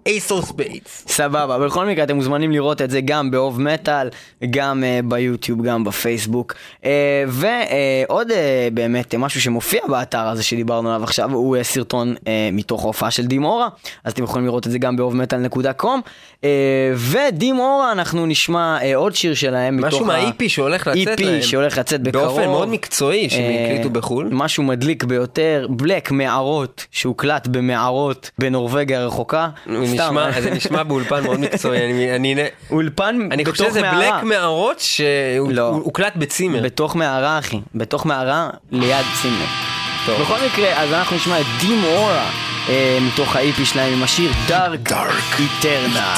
Motörhead, 0.00 0.06
Ace 0.06 0.28
of 0.28 0.42
Spades. 0.42 1.04
סבבה, 1.08 1.58
בכל 1.58 1.86
מקרה 1.86 2.04
אתם 2.04 2.16
מוזמנים 2.16 2.52
לראות 2.52 2.82
את 2.82 2.90
זה 2.90 3.00
גם 3.00 3.30
באוב 3.30 3.60
מטאל, 3.60 4.08
גם 4.50 4.82
uh, 4.82 5.06
ביוטיוב, 5.10 5.62
גם 5.62 5.84
בפייסבוק. 5.84 6.54
Uh, 6.82 6.86
ועוד 7.28 8.30
uh, 8.30 8.34
באמת 8.74 9.14
משהו 9.14 9.40
שמופיע 9.40 9.80
באתר 9.88 10.28
הזה 10.28 10.42
שדיברנו 10.42 10.90
עליו 10.90 11.04
עכשיו, 11.04 11.32
הוא 11.32 11.56
uh, 11.56 11.62
סרטון 11.62 12.14
uh, 12.14 12.24
מתוך 12.52 12.84
ההופעה 12.84 13.10
של 13.10 13.26
דימורה, 13.26 13.68
אז 14.04 14.12
אתם 14.12 14.24
יכולים 14.24 14.46
לראות 14.46 14.66
את 14.66 14.72
זה 14.72 14.78
גם 14.78 14.96
באובמטאל.קום. 14.96 16.00
Uh, 16.40 16.44
ודימורה 16.96 17.92
אנחנו 17.92 18.26
נשמע 18.26 18.78
uh, 18.80 18.84
עוד 18.94 19.14
שיר 19.14 19.34
שלהם 19.34 19.76
מתוך 19.76 19.88
משהו 19.88 20.04
מה-EP 20.04 20.48
שהולך 20.48 20.86
לצאת 20.86 21.20
להם. 21.20 21.40
EP 21.40 21.42
שהולך 21.42 21.78
לצאת 21.78 22.02
בקרוב. 22.02 22.24
באופן 22.24 22.44
מאוד 22.44 22.68
מקצועי 22.68 23.30
שהם 23.30 23.52
הקליטו 23.64 23.90
בחו"ל. 23.90 24.28
משהו 24.30 24.62
מדליק 24.62 25.04
ביותר, 25.04 25.66
בלק 25.70 26.10
מערות, 26.10 26.86
שהוקלט 26.90 27.46
במערות 27.46 28.30
בנורבגיה 28.38 29.00
הרחוקה. 29.00 29.48
נשמע, 30.08 30.40
זה 30.40 30.50
נשמע 30.50 30.82
באולפן 30.82 31.22
מאוד 31.24 31.40
מקצועי, 31.40 31.84
אני, 31.84 32.16
אני, 32.16 32.34
אולפן 32.70 33.28
אני 33.30 33.44
חושב 33.44 33.64
בתוך 33.64 33.70
שזה 33.70 33.82
מערה. 33.82 34.12
בלק 34.12 34.22
מערות 34.22 34.76
לא. 35.48 35.72
שהוקלט 35.82 36.16
בצימר. 36.16 36.62
בתוך 36.62 36.96
מערה 36.96 37.38
אחי, 37.38 37.60
בתוך 37.74 38.06
מערה 38.06 38.50
ליד 38.70 39.06
צימר. 39.22 39.46
טוב. 40.06 40.20
בכל 40.22 40.36
מקרה, 40.46 40.82
אז 40.82 40.92
אנחנו 40.92 41.16
נשמע 41.16 41.40
את 41.40 41.46
דים 41.60 41.84
אורה 41.84 42.30
אה, 42.68 42.98
מתוך 43.02 43.36
ה-EP 43.36 43.64
שלהם 43.64 43.92
עם 43.92 44.02
השיר 44.02 44.30
דארק 44.48 44.92
איטרנל. 45.38 46.14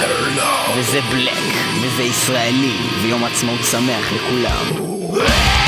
וזה 0.77 1.01
בלק, 1.11 1.39
וזה 1.81 2.03
ישראלי, 2.03 2.77
ויום 3.03 3.25
עצמאות 3.25 3.61
שמח 3.71 4.13
לכולם. 4.13 5.62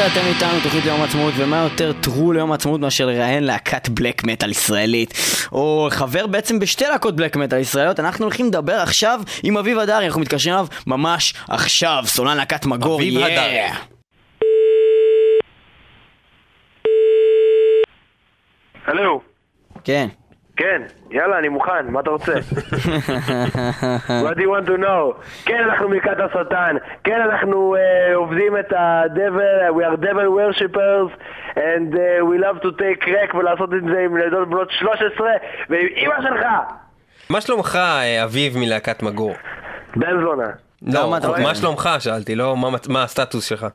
מטאל 0.00 0.12
אתם 0.12 0.26
איתנו, 0.26 0.60
תוכנית 0.62 0.84
ליום 0.84 1.00
העצמאות, 1.00 1.34
ומה 1.36 1.56
יותר 1.56 1.92
טרו 1.92 2.32
ליום 2.32 2.52
העצמאות 2.52 2.80
מאשר 2.80 3.06
לראיין 3.06 3.44
להקת 3.44 3.88
בלק 3.88 4.24
מטאל 4.24 4.50
ישראלית, 4.50 5.14
או 5.52 5.88
חבר 5.90 6.26
בעצם 6.26 6.58
בשתי 6.58 6.84
להקות 6.84 7.16
בלק 7.16 7.36
מטאל 7.36 7.58
ישראליות, 7.58 8.00
אנחנו 8.00 8.24
הולכים 8.24 8.46
לדבר 8.46 8.72
עכשיו 8.72 9.20
עם 9.42 9.56
אביב 9.56 9.78
הדרי, 9.78 10.06
אנחנו 10.06 10.20
מתקשרים 10.20 10.54
אליו 10.54 10.66
ממש 10.86 11.34
עכשיו, 11.48 12.02
סולן 12.06 12.36
להקת 12.36 12.66
מגור, 12.66 13.00
אביב. 13.00 13.18
הדרי. 13.18 13.60
הלו, 18.86 19.20
כן. 19.84 20.08
כן, 20.60 20.82
יאללה, 21.10 21.38
אני 21.38 21.48
מוכן, 21.48 21.86
מה 21.88 22.00
אתה 22.00 22.10
רוצה? 22.10 22.32
What 24.24 24.34
do 24.36 24.40
you 24.40 24.50
want 24.50 24.66
to 24.68 24.78
know? 24.82 25.22
כן, 25.44 25.64
אנחנו 25.64 25.88
מלכת 25.88 26.16
השטן, 26.18 26.76
כן, 27.04 27.20
אנחנו 27.20 27.76
uh, 27.76 28.14
עובדים 28.14 28.58
את 28.58 28.72
ה-devil, 28.72 29.74
we 29.76 29.84
are 29.84 29.96
devil 30.04 30.28
worshippers, 30.38 31.10
and 31.56 31.94
uh, 31.94 31.98
we 32.30 32.38
love 32.38 32.62
to 32.62 32.70
take 32.78 33.04
crack 33.04 33.34
ולעשות 33.36 33.74
את 33.74 33.82
זה 33.92 33.98
עם 34.04 34.16
ילדות 34.16 34.48
בנות 34.48 34.70
13 34.70 35.28
ועם 35.70 35.86
אמא 35.96 36.14
שלך! 36.22 36.46
מה 37.30 37.40
שלומך, 37.40 37.76
אה, 37.76 38.24
אביב 38.24 38.58
מלהקת 38.58 39.02
מגור? 39.02 39.34
בן 39.96 40.20
זונה. 40.24 40.48
לא, 40.82 41.10
מה 41.10 41.18
אומר? 41.24 41.42
מה 41.42 41.54
שלומך 41.54 41.88
שאלתי, 41.98 42.34
לא 42.34 42.56
מה- 42.56 42.68
מה 42.88 43.02
הסטטוס 43.02 43.44
שלך. 43.44 43.66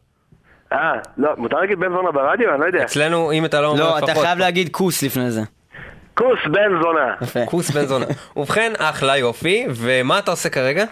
אה, 0.74 0.94
לא, 1.18 1.30
מותר 1.38 1.58
להגיד 1.58 1.80
בן 1.80 1.90
זונה 1.90 2.12
ברדיו? 2.12 2.52
אני 2.54 2.60
לא 2.60 2.66
יודע. 2.66 2.84
אצלנו, 2.84 3.32
אם 3.32 3.46
אתה 3.46 3.62
לא 3.62 3.68
אומר 3.68 3.80
לא, 3.80 3.98
לפחות... 3.98 4.10
אתה 4.10 4.20
חייב 4.20 4.40
להגיד 4.40 4.70
כוס 4.72 5.04
לפני 5.04 5.32
זה. 5.32 5.42
כוס 6.16 6.40
בן 6.52 6.82
זונה. 6.82 7.14
יפה. 7.22 7.40
כוס 7.46 7.72
בן 7.72 7.86
זונה. 7.86 8.06
ובכן, 8.36 8.74
אחלה 8.78 9.18
יופי, 9.18 9.66
ומה 9.70 10.20
אתה 10.20 10.32
עושה 10.32 10.50
כרגע? 10.50 10.84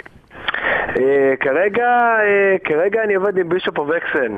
אה, 1.00 1.34
כרגע, 1.40 1.88
אה, 2.24 2.58
כרגע 2.66 3.04
אני 3.04 3.14
עובד 3.14 3.38
עם 3.38 3.50
Bishop 3.50 3.78
of 3.78 3.92
Hexen. 3.92 4.36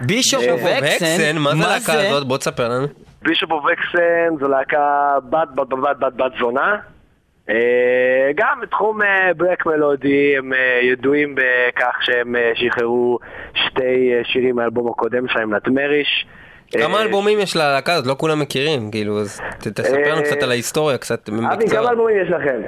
Bishop 0.00 0.42
of 0.54 0.75
Hexen, 0.75 1.38
מה 1.38 1.54
זה 1.54 1.64
הלהקה 1.64 1.92
הזאת? 1.92 2.26
בוא 2.26 2.38
תספר 2.38 2.68
לנו. 2.68 2.86
Bishop 3.22 3.50
of 3.50 3.75
Hexen 3.75 4.36
זו 4.40 4.48
להקה 4.48 5.14
בת 5.30 5.48
בת 5.54 5.68
בת 5.68 5.96
בת 6.00 6.12
בת 6.16 6.32
זונה. 6.40 6.76
אה, 7.50 8.30
גם 8.34 8.60
בתחום 8.62 9.02
אה, 9.02 9.34
black 9.36 9.66
מלודי 9.66 10.36
הם 10.38 10.52
אה, 10.52 10.80
ידועים 10.82 11.34
בכך 11.34 11.96
שהם 12.00 12.36
אה, 12.36 12.52
שחררו 12.54 13.18
שתי 13.54 14.12
אה, 14.12 14.20
שירים 14.24 14.56
מהאלבום 14.56 14.88
הקודם 14.90 15.28
שלהם, 15.28 15.54
Nightmarish. 15.54 16.26
כמה 16.80 16.98
אה, 16.98 17.02
אלבומים 17.02 17.40
יש 17.40 17.56
ללהקה 17.56 17.92
הזאת? 17.92 18.06
לא 18.06 18.14
כולם 18.18 18.40
מכירים, 18.40 18.90
כאילו, 18.90 19.20
אז 19.20 19.40
תספר 19.58 19.92
לנו 20.12 20.20
אה, 20.20 20.22
קצת 20.22 20.42
על 20.42 20.50
ההיסטוריה, 20.50 20.98
קצת 20.98 21.28
אבי, 21.28 21.38
כמה 21.38 21.56
בקצרה. 21.56 21.90
אלבומים 21.90 22.16
יש 22.22 22.28
לכם? 22.30 22.60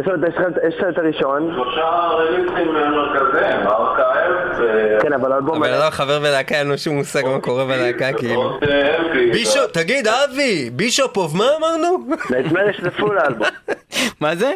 יש 0.00 0.06
לכם- 0.06 0.88
את 0.92 0.98
הראשון, 0.98 1.50
שלושה 1.54 1.84
רליסים 1.84 2.74
מרכזיים, 2.74 3.66
ארכייב, 3.66 4.32
כן, 5.02 5.12
אבל 5.12 5.32
האלבום... 5.32 5.62
הבן 5.62 5.72
אדם 5.72 5.90
חבר 5.90 6.20
בלהקה, 6.20 6.54
אין 6.54 6.68
לו 6.68 6.78
שום 6.78 6.96
מושג 6.96 7.22
מה 7.24 7.40
קורה 7.40 7.64
בלהקה, 7.64 8.12
כאילו. 8.12 8.58
בישופ, 9.32 9.70
תגיד, 9.72 10.06
אבי, 10.08 10.70
בישופ 10.70 11.16
אוף 11.16 11.34
מה 11.34 11.44
אמרנו? 11.58 11.98
נטמריש 12.30 12.80
זה 12.80 12.90
פול 12.90 13.18
האלבום. 13.18 13.46
מה 14.20 14.36
זה? 14.36 14.52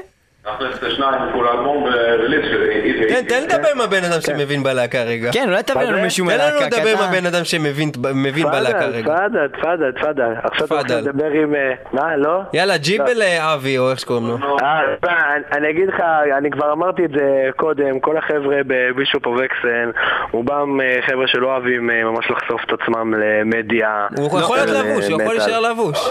תן, 3.09 3.25
תן 3.29 3.43
לדבר 3.43 3.69
עם 3.75 3.81
הבן 3.81 4.05
אדם 4.05 4.21
שמבין 4.21 4.63
בלהקה 4.63 5.03
רגע. 5.03 5.31
כן, 5.33 5.45
אולי 5.49 5.63
תביא 5.63 5.83
לנו? 5.83 6.03
מישהו 6.03 6.27
תן 6.27 6.39
לנו 6.39 6.61
לדבר 6.67 6.91
עם 6.91 7.09
הבן 7.09 7.27
אדם 7.27 7.45
שמבין 7.45 7.91
מבין 8.15 8.47
בלהקה 8.47 8.87
רגע. 8.87 9.15
תפאדל, 9.15 9.49
תפאדל, 9.49 9.93
תפאדל. 9.93 10.33
עכשיו 10.45 10.67
אתה. 10.67 10.75
רוצה 10.77 11.01
לדבר 11.01 11.31
עם... 11.31 11.55
אה, 11.55 11.73
מה, 11.93 12.17
לא? 12.17 12.41
יאללה, 12.53 12.77
ג'יבל 12.77 13.23
אה, 13.23 13.55
אבי, 13.55 13.79
או 13.79 13.91
איך 13.91 14.01
שקוראים 14.01 14.27
לו. 14.29 14.37
אה, 14.63 14.81
תשמע, 15.01 15.13
אני- 15.37 15.45
אני 15.53 15.71
אגיד 15.71 15.89
לך, 15.89 16.01
אני 16.39 16.51
כבר 16.51 16.73
אמרתי 16.73 17.05
את 17.05 17.11
זה 17.11 17.27
קודם, 17.57 18.01
כל 18.01 18.17
החבר'ה 18.17 18.57
בבישופ 18.67 19.27
אובקסן, 19.27 19.91
רובם 20.33 20.81
אה, 20.81 20.99
חבר'ה 21.07 21.27
שלא 21.27 21.47
אוהבים 21.47 21.91
אה, 21.91 22.05
ממש 22.05 22.31
לחשוף 22.31 22.61
את 22.67 22.81
עצמם 22.83 23.15
למדיה. 23.15 24.07
הוא 24.19 24.41
יכול 24.41 24.57
להיות 24.57 24.69
של, 24.69 24.77
אה, 24.77 24.83
לבוש, 24.83 25.09
הוא 25.09 25.23
יכול. 25.23 25.35
להישאר 25.35 25.61
לבוש. 25.61 26.11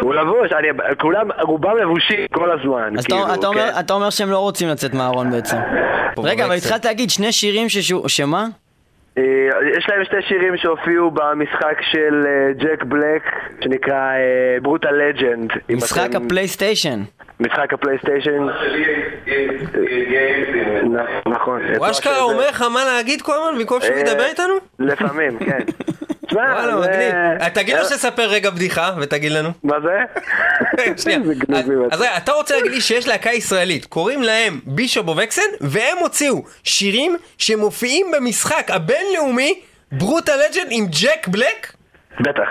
הוא 0.00 0.14
לבוש, 0.14 0.52
אני, 0.52 0.68
כולם, 1.00 1.28
רובם 1.40 1.76
לבושים 1.76 2.26
כל 2.32 2.50
הזמן, 2.50 2.94
אז 2.98 3.06
כאילו, 3.06 3.24
אתה- 3.24 3.34
אתה 3.34 3.48
אומר-. 3.70 3.80
אתה 3.80 3.92
אומר 3.94 4.10
שהם 4.10 4.30
לא 4.30 4.38
רוצים 4.38 4.68
לצאת 4.68 4.94
מהארון 4.94 5.30
בעצם. 5.30 5.56
רגע, 6.18 6.44
אבל. 6.46 6.54
התחלת 6.54 6.84
להגיד 6.84 7.10
שני 7.10 7.32
שירים 7.32 7.68
ששו- 7.68 8.08
שמה? 8.08 8.46
אה, 9.18 9.22
יש 9.78 9.86
להם 9.88 10.04
שתי 10.04 10.16
שירים 10.28 10.56
שהופיעו 10.56 11.10
במשחק 11.10 11.82
של 11.92 12.26
אה, 12.26 12.52
Jack 12.52 12.84
Black, 12.84 13.22
שנקרא 13.64 14.12
Brutal 14.62 14.90
Legend. 14.92 15.50
משחק 15.70 16.08
הפלייסטיישן. 16.14 17.00
משחק 17.40 17.72
הפלייסטיישן. 17.72 18.46
נכון. 21.26 21.60
הוא 21.78 21.90
אשכרה 21.90 22.22
אומר 22.22 22.48
לך 22.48 22.62
מה 22.62 22.84
להגיד 22.84 23.22
כל 23.22 23.32
הזמן 23.32 23.58
במקום 23.58 23.80
שהוא 23.80 23.94
אה, 23.94 24.00
ידבר 24.00 24.24
איתנו? 24.24 24.54
לפעמים, 24.78 25.38
כן. 25.38 25.58
תשמע, 26.30 26.42
וואלה, 26.42 26.76
מגניב. 26.76 27.14
אה, 27.40 27.50
תגיד 27.50 27.76
לו 27.76 27.84
שתספר 27.84 28.22
רגע 28.22 28.50
בדיחה 28.50 28.90
ותגיד 29.00 29.32
לנו. 29.32 29.48
מה 29.64 29.76
זה? 29.80 29.98
שנייה. 31.02 31.18
גנובים 31.18 31.88
אז- 31.90 32.00
רגע, 32.00 32.16
אתה 32.16 32.32
רוצה 32.32 32.56
להגיד 32.56 32.72
לי 32.72 32.80
שיש 32.80 33.08
להקה 33.08 33.30
ישראלית, 33.30 33.84
קוראים 33.84 34.22
להם 34.22 34.60
Bishop 34.64 35.08
of 35.08 35.16
Hexen, 35.16 35.42
והם 35.60 35.96
הוציאו 36.00 36.42
שירים 36.64 37.16
שמופיעים 37.38 38.06
במשחק 38.16 38.70
הבינלאומי 38.70 39.60
ברוטה 39.92 40.32
לג'נד 40.36 40.68
עם 40.70 40.86
ג'ק 41.02 41.28
בלק? 41.28 41.72
בטח. 42.20 42.48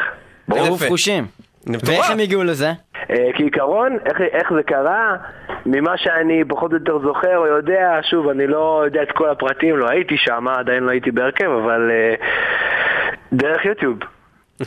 יפה. 0.56 0.88
חושים. 0.88 1.26
ואיך 1.86 2.10
הם 2.10 2.20
הגיעו 2.20 2.44
לזה? 2.44 2.72
אה, 3.10 3.16
כעיקרון, 3.38 3.98
איך, 4.06 4.18
איך 4.34 4.54
זה 4.56 4.64
קרה, 4.64 5.16
ממה 5.66 5.98
שאני 5.98 6.44
פחות 6.48 6.72
או 6.72 6.78
יותר 6.78 7.00
זוכר 7.08 7.38
או 7.38 7.46
יודע, 7.48 8.00
שוב, 8.10 8.30
אני 8.30 8.48
לא 8.48 8.82
יודע 8.86 9.04
את 9.04 9.12
כל 9.12 9.30
הפרטים, 9.30 9.78
לא 9.78 9.90
הייתי 9.90 10.16
שם, 10.18 10.48
עדיין 10.48 10.84
לא 10.84 10.92
הייתי 10.92 11.12
בהרכב, 11.12 11.50
אבל 11.64 11.92
אה, 11.92 12.16
דרך 13.34 13.66
יוטיוב. 13.66 13.98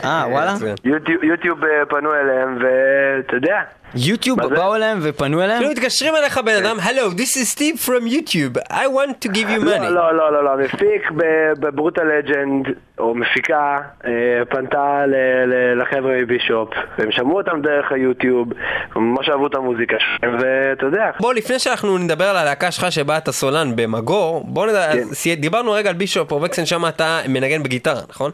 אה, 0.05 0.25
וואלה? 0.29 0.53
מצוין. 0.53 0.75
יוטיוב, 0.83 1.23
יוטיוב 1.23 1.63
אה, 1.63 1.85
פנו 1.89 2.13
אליהם, 2.13 2.57
ואתה 2.61 3.35
יודע, 3.35 3.59
יוטיוב? 3.95 4.39
באו 4.47 4.75
אליהם 4.75 4.99
ופנו 5.01 5.41
אליהם? 5.43 5.59
כאילו 5.59 5.71
מתקשרים 5.71 6.15
אליך 6.15 6.37
בן 6.37 6.55
אדם, 6.65 6.77
Hello, 6.79 7.13
this 7.17 7.37
is 7.37 7.57
Steve 7.57 7.87
from 7.87 8.11
YouTube, 8.13 8.71
I 8.71 8.75
want 8.87 9.25
to 9.27 9.31
give 9.33 9.47
you 9.49 9.65
לא, 9.65 9.75
money. 9.75 9.79
לא, 9.89 10.13
לא, 10.17 10.33
לא, 10.33 10.43
לא, 10.43 10.57
מפיק 10.65 11.11
ב- 11.17 11.53
ב 11.59 11.65
Brutal 11.65 12.01
Legend, 12.03 12.65
או 12.99 13.15
מפיקה, 13.15 13.77
אה, 14.05 14.11
פנתה 14.49 15.05
ל- 15.07 15.15
ל- 15.45 15.81
לחבר'ה 15.81 16.21
מ 16.21 16.27
Bishop, 16.27 16.69
והם 16.97 17.11
שמעו 17.11 17.37
אותם 17.37 17.61
דרך 17.61 17.91
היוטיוב, 17.91 18.47
ממש 18.95 19.29
אהבו 19.29 19.47
את 19.47 19.55
המוזיקה 19.55 19.95
שלהם, 19.99 20.35
ואתה 20.39 20.85
יודע, 20.85 21.11
בוא, 21.19 21.33
לפני 21.33 21.59
שאנחנו 21.59 21.97
נדבר 21.97 22.25
על 22.25 22.37
הלהקה 22.37 22.71
שלך 22.71 22.91
שבה 22.91 23.17
אתה 23.17 23.31
סולן 23.31 23.75
במגור, 23.75 24.43
בוא 24.47 24.67
נדע, 24.67 24.91
כן. 24.93 25.33
דיברנו 25.41 25.71
רגע 25.71 25.89
על 25.89 25.95
Bishop 25.95 26.31
of 26.31 26.39
Hexen, 26.39 26.65
שם 26.65 26.85
אתה 26.87 27.19
מנגן 27.29 27.63
בגיטרה, 27.63 28.01
נכון? 28.09 28.31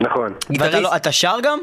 נכון. 0.00 0.34
ואתה. 0.58 0.80
לא- 0.80 0.96
אתה 0.96 1.12
שר 1.12 1.36
גם? 1.42 1.58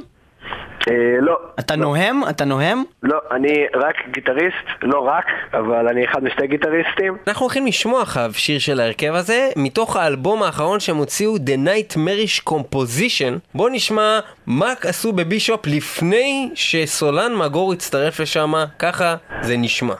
אה, 0.89 0.93
לא, 1.21 1.37
אתה 1.59 1.75
נוהם? 1.75 2.21
אתה 2.29 2.45
נוהם? 2.45 2.83
לא, 3.03 3.17
אני 3.31 3.53
רק 3.75 3.95
גיטריסט, 4.11 4.67
לא 4.81 4.99
רק, 4.99 5.25
אבל 5.53 5.87
אני 5.87 6.05
אחד 6.05 6.23
משתי 6.23 6.47
גיטריסטים. 6.47 7.17
אנחנו 7.27 7.41
הולכים 7.45 7.65
לשמוע 7.67 8.01
עכשיו 8.01 8.31
שיר 8.33 8.59
של 8.59 8.79
ההרכב 8.79 9.13
הזה, 9.13 9.49
מתוך 9.55 9.95
האלבום 9.95 10.43
האחרון 10.43 10.79
שהם 10.79 10.97
הוציאו, 10.97 11.35
The 11.35 11.67
Nightmarish 11.67 12.49
Composition. 12.49 13.33
בואו 13.55 13.69
נשמע 13.69 14.19
מה 14.47 14.73
עשו 14.81 15.13
בבישופ 15.13 15.67
לפני 15.67 16.51
שסולן 16.55 17.35
מגור 17.35 17.73
הצטרף 17.73 18.19
לשם, 18.19 18.53
ככה 18.79 19.15
זה 19.41 19.57
נשמע. 19.57 19.93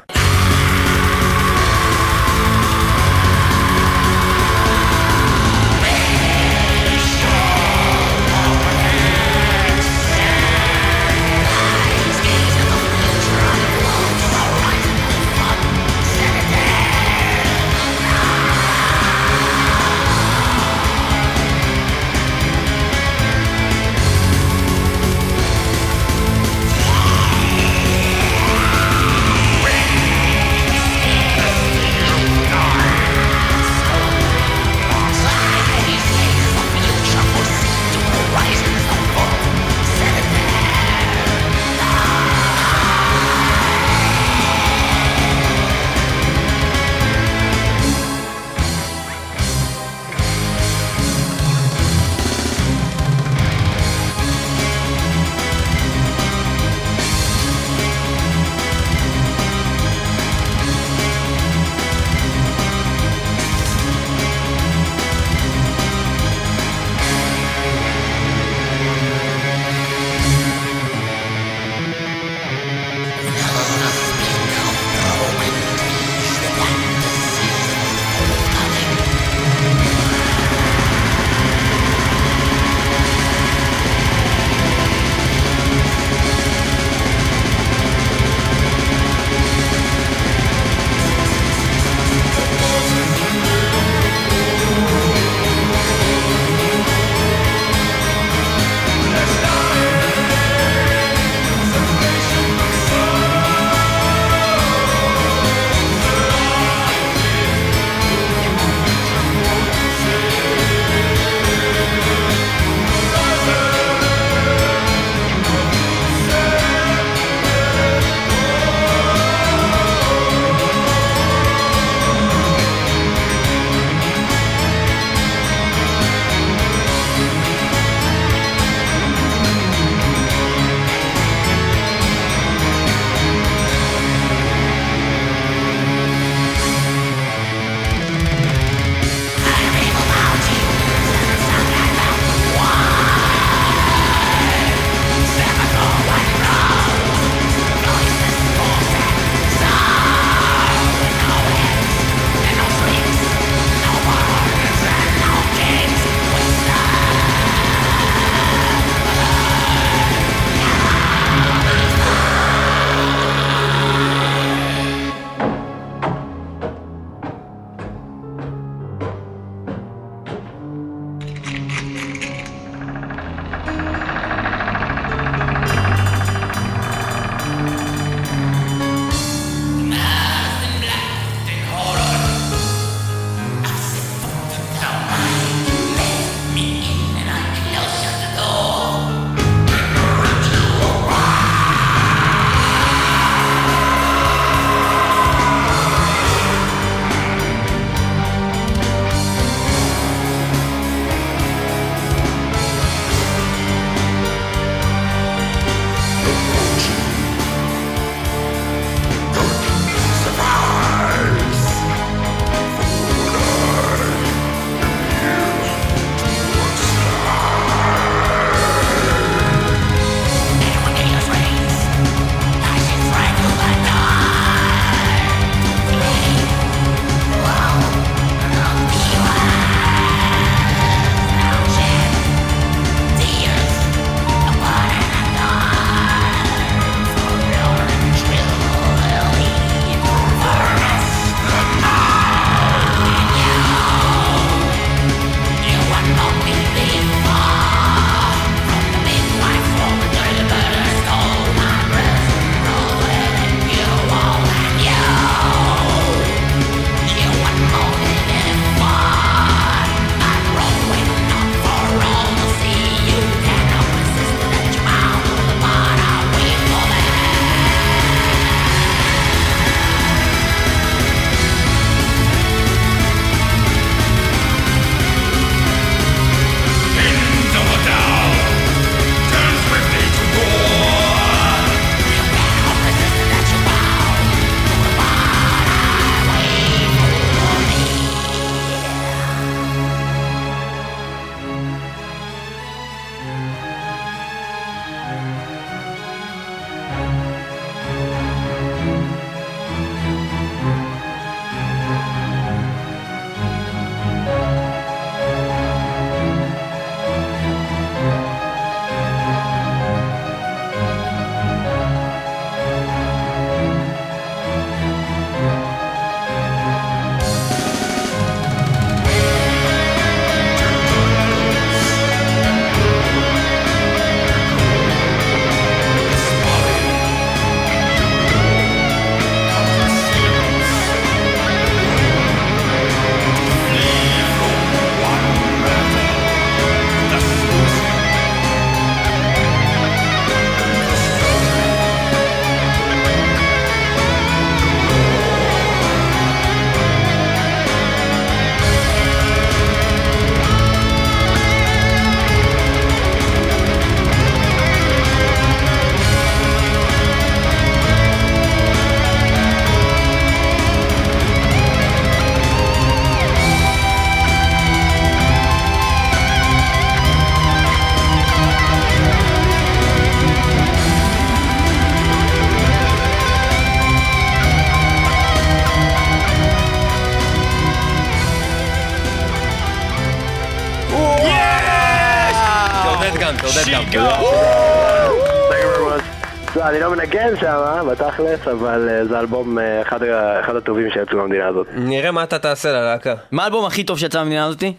לא 387.28 387.34
מנגן 387.34 387.42
שם, 387.42 387.88
בתכלס, 387.92 388.48
אבל 388.48 388.90
אה, 388.90 389.06
זה 389.06 389.20
אלבום 389.20 389.60
אה, 389.60 389.82
אחד 389.82 390.00
אחד 390.40 390.56
הטובים 390.56 390.90
שיצאו 390.90 391.18
מהמדינה 391.18 391.48
הזאת. 391.48 391.68
נראה 391.76 392.12
מה 392.12 392.24
אתה 392.24 392.40
תעשה 392.40 392.72
ללהקה. 392.72 393.16
מה 393.32 393.44
האלבום 393.44 393.66
הכי 393.66 393.84
טוב 393.84 394.00
שיצא 394.00 394.22
במדינה 394.22 394.46
הזאתי? 394.46 394.74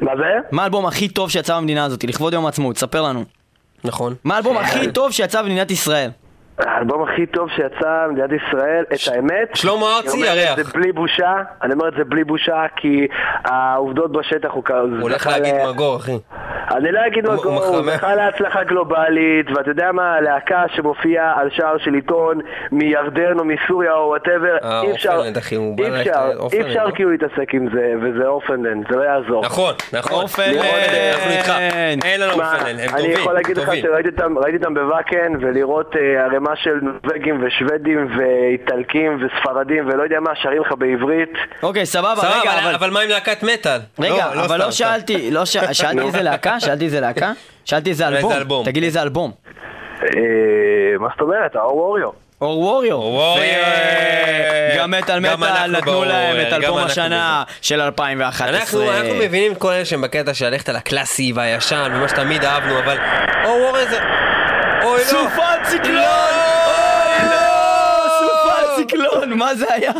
מה 0.00 0.12
זה? 0.16 0.48
מה 0.50 0.62
האלבום 0.62 0.86
הכי 0.86 1.08
טוב 1.08 1.30
שיצא 1.30 1.56
במדינה 1.56 1.84
הזאתי? 1.84 2.06
לכבוד 2.06 2.32
יום 2.32 2.46
העצמאות, 2.46 2.78
ספר 2.78 3.02
לנו. 3.02 3.24
נכון. 3.84 4.14
מה 4.24 4.34
האלבום 4.34 4.56
הכי 4.56 4.92
טוב 4.92 5.12
שיצא 5.12 5.42
במדינת 5.42 5.70
ישראל? 5.70 6.10
האלבום 6.58 7.02
הכי 7.02 7.26
טוב 7.26 7.48
שיצא 7.56 8.06
במדינת 8.08 8.30
ישראל, 8.32 8.84
את 8.92 9.14
האמת, 9.14 9.50
שלמה 9.56 9.86
ארצי, 9.96 10.16
אני 10.22 10.28
אומר 10.30 10.38
ירח. 10.38 10.58
את 10.58 10.64
זה 10.64 10.72
בלי 10.74 10.92
בושה, 10.92 11.34
אני 11.62 11.72
אומר 11.72 11.88
את 11.88 11.94
זה 11.98 12.04
בלי 12.04 12.24
בושה, 12.24 12.64
כי 12.76 13.06
העובדות 13.44 14.12
בשטח 14.12 14.50
הוא 14.52 14.64
כזה... 14.64 14.78
הוא 14.78 15.00
הולך 15.00 15.26
להגיד 15.26 15.54
מגור, 15.68 15.96
אחי. 15.96 16.18
אני 16.70 16.92
לא 16.92 17.00
אגיד 17.06 17.26
הוא- 17.26 17.34
מגור, 17.34 17.64
הוא. 17.64 17.82
זכה 17.90 18.14
להצלחה 18.14 18.64
גלובלית, 18.64 19.46
ואתה 19.56 19.70
יודע 19.70 19.92
מה, 19.92 20.20
להקה 20.20 20.62
שמופיעה 20.76 21.40
על 21.40 21.48
שער 21.50 21.78
של 21.78 21.94
עיתון 21.94 22.40
מירדן 22.72 23.38
או 23.38 23.44
מסוריה 23.44 23.92
או 23.94 24.08
whatever, 24.08 24.56
אה, 24.64 24.82
אי 24.82 24.92
אפשר, 24.92 25.22
אי 25.24 25.30
אפשר, 26.00 26.30
אי 26.52 26.60
אפשר 26.62 26.84
לא? 26.86 26.90
כאילו 26.94 27.10
להתעסק 27.10 27.54
עם 27.54 27.68
זה, 27.74 27.92
וזה 28.02 28.26
Orphaned 28.26 28.63
Land, 28.63 28.86
זה 28.90 28.96
לא 28.96 29.02
יעזור. 29.02 29.44
נכון, 29.44 29.74
נכון. 29.92 30.24
אה, 30.38 31.12
אנחנו 31.12 31.30
איתך. 31.32 31.52
אין 32.04 32.20
לנו 32.20 32.36
מה, 32.36 32.52
Orphaned 32.52 32.69
Land, 32.69 32.80
הם 32.80 32.88
אני 32.94 33.02
טובים, 33.02 33.10
יכול 33.12 33.34
להגיד 33.34 33.56
לך. 33.58 33.70
שראיתי 33.82 34.08
אותם, 34.56 34.74
ב 34.74 34.82
Wacken 34.82 35.32
ולראות 35.40 35.96
אה, 35.96 36.26
ערימה 36.42 36.56
של 36.56 36.78
נורבגים 36.82 37.44
ושוודים 37.46 38.08
ואיטלקים 38.18 39.18
וספרדים 39.20 39.88
ולא 39.88 40.02
יודע 40.02 40.20
מה, 40.20 40.30
שרים 40.42 40.62
לך 40.62 40.72
בעברית. 40.78 41.32
אוקיי, 41.62 41.86
סבבה, 41.86 42.16
סבבה, 42.16 42.40
רגע, 42.40 42.52
אבל- 42.52 42.62
אבל... 42.62 42.74
אבל 42.74 42.90
מה 42.90 43.00
עם 43.00 43.08
להקת 43.08 43.42
מטאל? 43.42 43.78
רגע, 43.98 44.34
לא, 44.34 44.44
אבל 44.44 44.58
לא 44.58 44.62
סתם, 44.62 44.70
סתם. 44.70 44.70
שאלתי, 44.70 45.30
לא 45.30 45.44
ש... 45.44 45.56
שאלתי 45.80 46.00
איזה 46.00 46.22
להקה? 46.22 46.60
שאלתי 46.60 46.84
איזה 46.84 47.00
להקה? 47.00 47.32
שאלתי 47.64 47.90
איזה 47.90 48.08
אלבום. 48.08 48.64
תגיד 48.64 48.82
לי 48.82 48.86
איזה 48.86 49.02
אלבום. 49.02 49.30
אה, 50.02 50.08
מה 51.00 51.08
זאת 51.12 51.20
אומרת? 51.20 51.56
האור 51.56 51.76
ווריו. 51.76 52.10
אור. 52.40 52.58
ווריור. 52.58 53.38
גם 54.78 54.90
מטאל 54.90 55.20
מטאל 55.20 55.70
נתנו 55.70 56.04
להם 56.04 56.36
את 56.48 56.52
אלבום 56.52 56.78
השנה 56.78 57.42
של 57.60 57.80
2011. 57.80 58.60
אנחנו, 58.60 58.92
אנחנו 58.92 59.14
מבינים 59.14 59.52
את 59.52 59.58
כל 59.58 59.72
אלה 59.72 59.84
שהם 59.84 60.02
בקטע 60.02 60.34
של 60.34 60.48
ללכת 60.48 60.68
על 60.68 60.76
הקלאסי 60.76 61.32
והישן 61.34 61.92
ומה 61.94 62.08
שתמיד 62.08 62.44
אהבנו, 62.44 62.78
אבל... 62.78 62.96
או 63.44 63.50
ווריור 63.50 63.90
זה... 63.90 63.98
אוי 64.84 64.98
לא! 65.00 65.04
סופת 65.04 65.58
ציקלון! 65.70 65.96
לא! 65.96 66.66
אוי 66.66 67.28
לא! 67.30 68.08
סופת 68.20 68.76
ציקלון! 68.76 69.32
מה 69.38 69.54
זה 69.54 69.64
היה? 69.68 69.92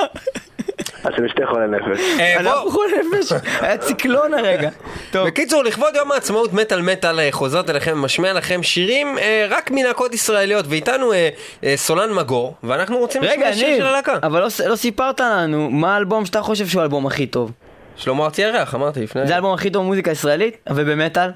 אתם 1.07 1.29
שתי 1.29 1.47
חולי 1.47 1.67
נפש. 1.69 2.01
אה, 2.21 2.41
אנחנו 2.41 2.63
בוא. 2.63 2.71
חולי 2.73 2.93
נפש. 3.13 3.33
היה 3.61 3.79
ציקלון 3.79 4.35
הרגע. 4.35 4.71
טוב. 5.11 5.27
בקיצור, 5.27 5.63
לכבוד 5.63 5.97
יום 5.97 6.13
העצמאות 6.13 6.53
מטאל 6.53 6.83
מטאל 6.83 7.21
אה, 7.21 7.29
חוזרת 7.31 7.71
אליכם, 7.71 7.99
משמיע 7.99 8.33
לכם 8.33 8.63
שירים 8.63 9.19
אה, 9.19 9.47
רק 9.51 9.71
מלהקות 9.71 10.15
ישראליות, 10.15 10.65
ואיתנו 10.69 11.13
אה, 11.13 11.29
אה, 11.65 11.75
סולן 11.77 12.13
מגור, 12.13 12.55
ואנחנו 12.63 12.99
רוצים 12.99 13.23
רגע, 13.23 13.51
לשמוע 13.51 13.53
שיר 13.53 13.77
של 13.77 13.87
הלהקה. 13.87 14.19
אבל 14.23 14.41
לא 14.41 14.49
לא 14.69 14.77
סיפרת 14.77 15.21
לנו 15.21 15.71
מה 15.71 15.95
האלבום 15.95 16.27
שאתה 16.27 16.43
חושב 16.43 16.67
שהוא 16.67 16.81
האלבום 16.83 17.07
הכי 17.07 17.27
טוב. 17.27 17.53
שלמה 17.97 18.25
ארצי 18.25 18.43
ירח, 18.43 18.75
אמרתי 18.75 19.01
לפני. 19.03 19.27
זה 19.27 19.35
האלבום 19.35 19.55
הכי 19.55 19.71
טוב 19.71 19.83
במוזיקה 19.83 20.11
ישראלית? 20.11 20.57
ובמטאל? 20.71 21.31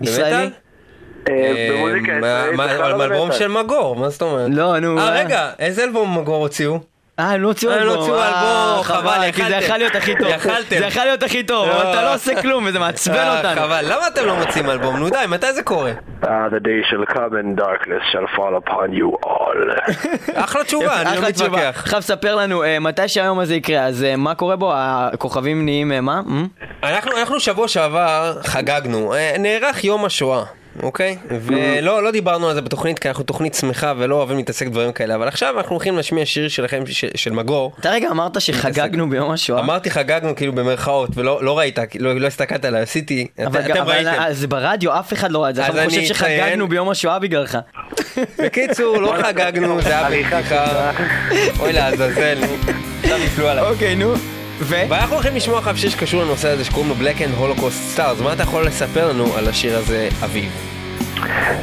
ישראלי? 0.00 0.50
אה, 1.28 1.34
אה, 1.34 1.68
במוזיקה 1.72 2.12
ישראלית 2.12 2.60
על 2.80 2.90
לא 2.92 3.04
אלבום 3.04 3.20
במטאל. 3.28 3.38
של 3.38 3.48
מגור, 3.48 3.96
מה 3.96 4.08
זאת 4.08 4.22
אומרת? 4.22 4.48
לא, 4.52 4.78
נו. 4.78 4.98
אה, 4.98 5.08
אה. 5.08 5.24
רגע, 5.24 5.50
איזה 5.58 5.84
אלבום 5.84 6.18
מגור 6.18 6.42
הוציאו? 6.42 6.80
אה, 7.20 7.30
הם 7.30 7.42
לא 7.42 7.48
הוציאו 7.48 7.72
אה, 7.72 7.76
הם 7.76 7.86
לא 7.86 7.92
אלבום. 7.92 8.10
הוציאו 8.10 8.22
אלבום, 8.22 8.82
חבל, 8.82 9.32
כי 9.32 9.42
זה 9.44 9.48
יכלתם. 9.48 9.64
יכול 9.64 9.78
להיות 9.78 9.94
הכי 9.94 10.14
טוב. 10.18 10.28
יכלתם. 10.28 10.78
זה 10.78 10.86
יכול 10.86 11.02
להיות 11.02 11.22
הכי 11.22 11.42
טוב, 11.42 11.68
אבל 11.68 11.90
אתה 11.90 12.02
לא 12.02 12.14
עושה 12.14 12.42
כלום 12.42 12.64
וזה 12.68 12.78
מעצבן 12.78 13.36
אותנו. 13.36 13.60
חבל, 13.60 13.84
למה 13.84 14.08
אתם 14.08 14.26
לא 14.26 14.36
מוצאים 14.36 14.70
אלבום? 14.70 14.96
נו 14.96 15.10
די, 15.10 15.16
מתי 15.28 15.52
זה 15.52 15.62
קורה? 15.62 15.92
Ah, 16.22 16.26
the 16.26 16.60
day 16.60 16.90
shall 16.90 17.14
come 17.14 17.34
and 17.34 17.60
darkness 17.60 18.02
shall 18.12 18.36
fall 18.36 18.54
upon 18.64 18.92
you 18.92 19.26
all. 19.28 19.80
אחלה 20.44 20.64
תשובה, 20.64 21.00
אני 21.02 21.16
לא. 21.16 21.28
מתווכח. 21.28 21.80
עכשיו 21.82 22.02
ספר 22.02 22.34
לנו, 22.34 22.62
מתי 22.80 23.08
שהיום 23.08 23.38
הזה 23.38 23.54
יקרה, 23.54 23.84
אז 23.84 24.06
מה 24.16 24.34
קורה 24.34 24.56
בו? 24.56 24.72
הכוכבים 24.74 25.64
נהיים 25.64 26.04
מה? 26.04 26.20
אנחנו, 26.82 27.40
שבוע 27.40 27.68
שעבר 27.68 28.36
חגגנו, 28.42 29.14
נערך 29.38 29.84
יום 29.84 30.04
השואה, 30.04 30.44
אוקיי? 30.82 31.16
ולא 31.30 32.02
לא 32.02 32.10
דיברנו 32.10 32.48
על 32.48 32.54
זה 32.54 32.60
בתוכנית, 32.60 32.98
כי 32.98 33.08
אנחנו 33.08 33.24
תוכנית 33.24 33.54
שמחה 33.54 33.92
ולא 33.98 34.14
אוהבים 34.16 34.36
להתעסק 34.36 34.66
בדברים 34.66 34.92
כאלה, 34.92 35.14
אבל 35.14 35.28
עכשיו 35.28 35.58
אנחנו 35.58 35.70
הולכים 35.76 35.96
להשמיע 35.96 36.26
שיר 36.26 36.48
שלכם, 36.48 36.82
ש, 36.86 37.04
של 37.14 37.32
מגור. 37.32 37.72
אתה 37.80 37.90
רגע 37.90 38.10
אמרת 38.10 38.40
שחגגנו 38.40 39.10
ביום 39.10 39.30
השואה. 39.30 39.60
אמרתי 39.60 39.90
חגגנו 39.90 40.36
כאילו 40.36 40.52
במרכאות, 40.52 41.10
ולא 41.14 41.44
לא 41.44 41.58
ראית, 41.58 41.78
לא, 41.98 42.20
לא 42.20 42.26
הסתכלת 42.26 42.64
עליי, 42.64 42.82
עשיתי, 42.82 43.26
אבל, 43.46 43.60
אתם 43.60 43.80
אבל 43.80 43.92
ראיתם. 43.92 44.08
אה, 44.08 44.32
זה 44.32 44.46
ברדיו, 44.46 44.98
אף 44.98 45.12
אחד 45.12 45.32
לא 45.32 45.42
ראה 45.42 45.50
את 45.50 45.54
זה, 45.54 45.66
אז 45.66 45.74
אתה 45.74 45.84
חושב 45.84 45.98
אני 45.98 46.06
שחגגנו 46.06 46.68
ביום 46.68 46.88
השואה 46.88 47.18
בגללך. 47.18 47.58
בקיצור, 48.38 48.96
לא 48.98 49.14
חגגנו, 49.22 49.82
זה 49.82 49.88
היה 49.88 50.08
בבדיחה. 50.10 50.90
אוי 51.60 51.72
לעזאזל. 51.72 52.38
עכשיו 53.02 53.18
יפלו 53.22 53.48
עליי. 53.48 53.64
אוקיי, 53.64 53.94
נו. 53.94 54.39
ו? 54.60 54.74
ואנחנו 54.88 55.14
הולכים 55.14 55.36
לשמוע 55.36 55.58
עכשיו 55.58 55.76
שיר 55.76 55.90
שקשור 55.90 56.22
לנושא 56.22 56.48
הזה 56.48 56.64
שקוראים 56.64 56.88
לו 56.88 56.94
Black 56.94 57.18
and 57.18 57.40
Holocaust 57.40 57.96
Stars, 57.98 58.22
מה 58.22 58.32
אתה 58.32 58.42
יכול 58.42 58.66
לספר 58.66 59.08
לנו 59.08 59.36
על 59.36 59.48
השיר 59.48 59.76
הזה, 59.76 60.08
אביב? 60.24 60.50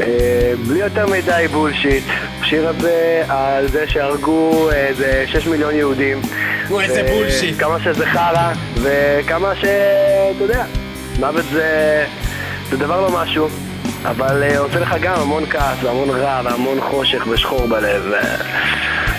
אה, 0.01 0.53
בלי 0.67 0.79
יותר 0.79 1.05
מדי 1.07 1.45
בולשיט, 1.51 2.03
השיר 2.41 2.67
הזה 2.67 3.23
על 3.29 3.67
זה 3.67 3.85
שהרגו 3.87 4.71
איזה 4.71 5.25
6 5.27 5.47
מיליון 5.47 5.75
יהודים. 5.75 6.21
נו, 6.69 6.81
איזה 6.81 7.03
בולשיט. 7.03 7.59
כמה 7.59 7.79
שזה 7.83 8.05
חרא, 8.05 8.53
וכמה 8.75 9.55
ש... 9.55 9.63
אתה 10.35 10.43
יודע, 10.43 10.65
מוות 11.19 11.45
זה... 11.51 12.05
זה 12.69 12.77
דבר 12.77 13.01
לא 13.01 13.09
משהו. 13.11 13.47
אבל 14.05 14.43
אה, 14.43 14.57
עושה 14.59 14.79
לך 14.79 14.95
גם 15.01 15.19
המון 15.19 15.45
כעס 15.49 15.77
והמון 15.83 16.09
רע 16.09 16.41
והמון 16.43 16.81
חושך 16.81 17.27
ושחור 17.27 17.67
בלב. 17.67 18.01
ו- 18.11 18.67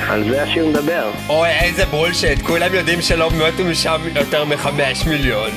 על 0.08 0.24
זה 0.30 0.42
השיר 0.42 0.66
מדבר. 0.66 1.10
אוי, 1.28 1.48
איזה 1.48 1.86
bullshit, 1.86 2.42
כולם 2.42 2.74
יודעים 2.74 3.02
שלא 3.02 3.30
מתו 3.30 3.64
משם 3.64 4.00
יותר 4.14 4.44
מחמש 4.44 5.06
מיליון. 5.06 5.50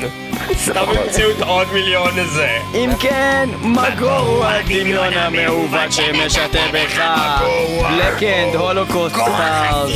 סתם 0.55 0.83
המציאו 0.87 1.31
את 1.31 1.41
עוד 1.41 1.67
מיליון 1.73 2.19
הזה. 2.19 2.57
אם 2.73 2.89
כן, 2.99 3.49
מגור 3.61 4.09
הוא 4.11 4.45
הדמיון 4.45 5.13
המעוות 5.13 5.91
שמשתה 5.91 6.59
בך. 6.73 7.01
לקנד, 7.97 8.55
Holocaust 8.55 9.15
Stars. 9.15 9.91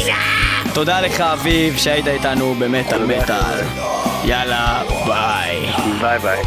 תודה 0.74 1.02
לך 1.02 1.22
אביב 1.22 1.78
שהיית 1.78 2.08
איתנו 2.08 2.56
במטאל 2.60 3.06
מטאל. 3.06 3.62
יאללה, 4.26 4.82
ביי. 5.08 5.72
ביי 6.02 6.20
ביי. 6.20 6.42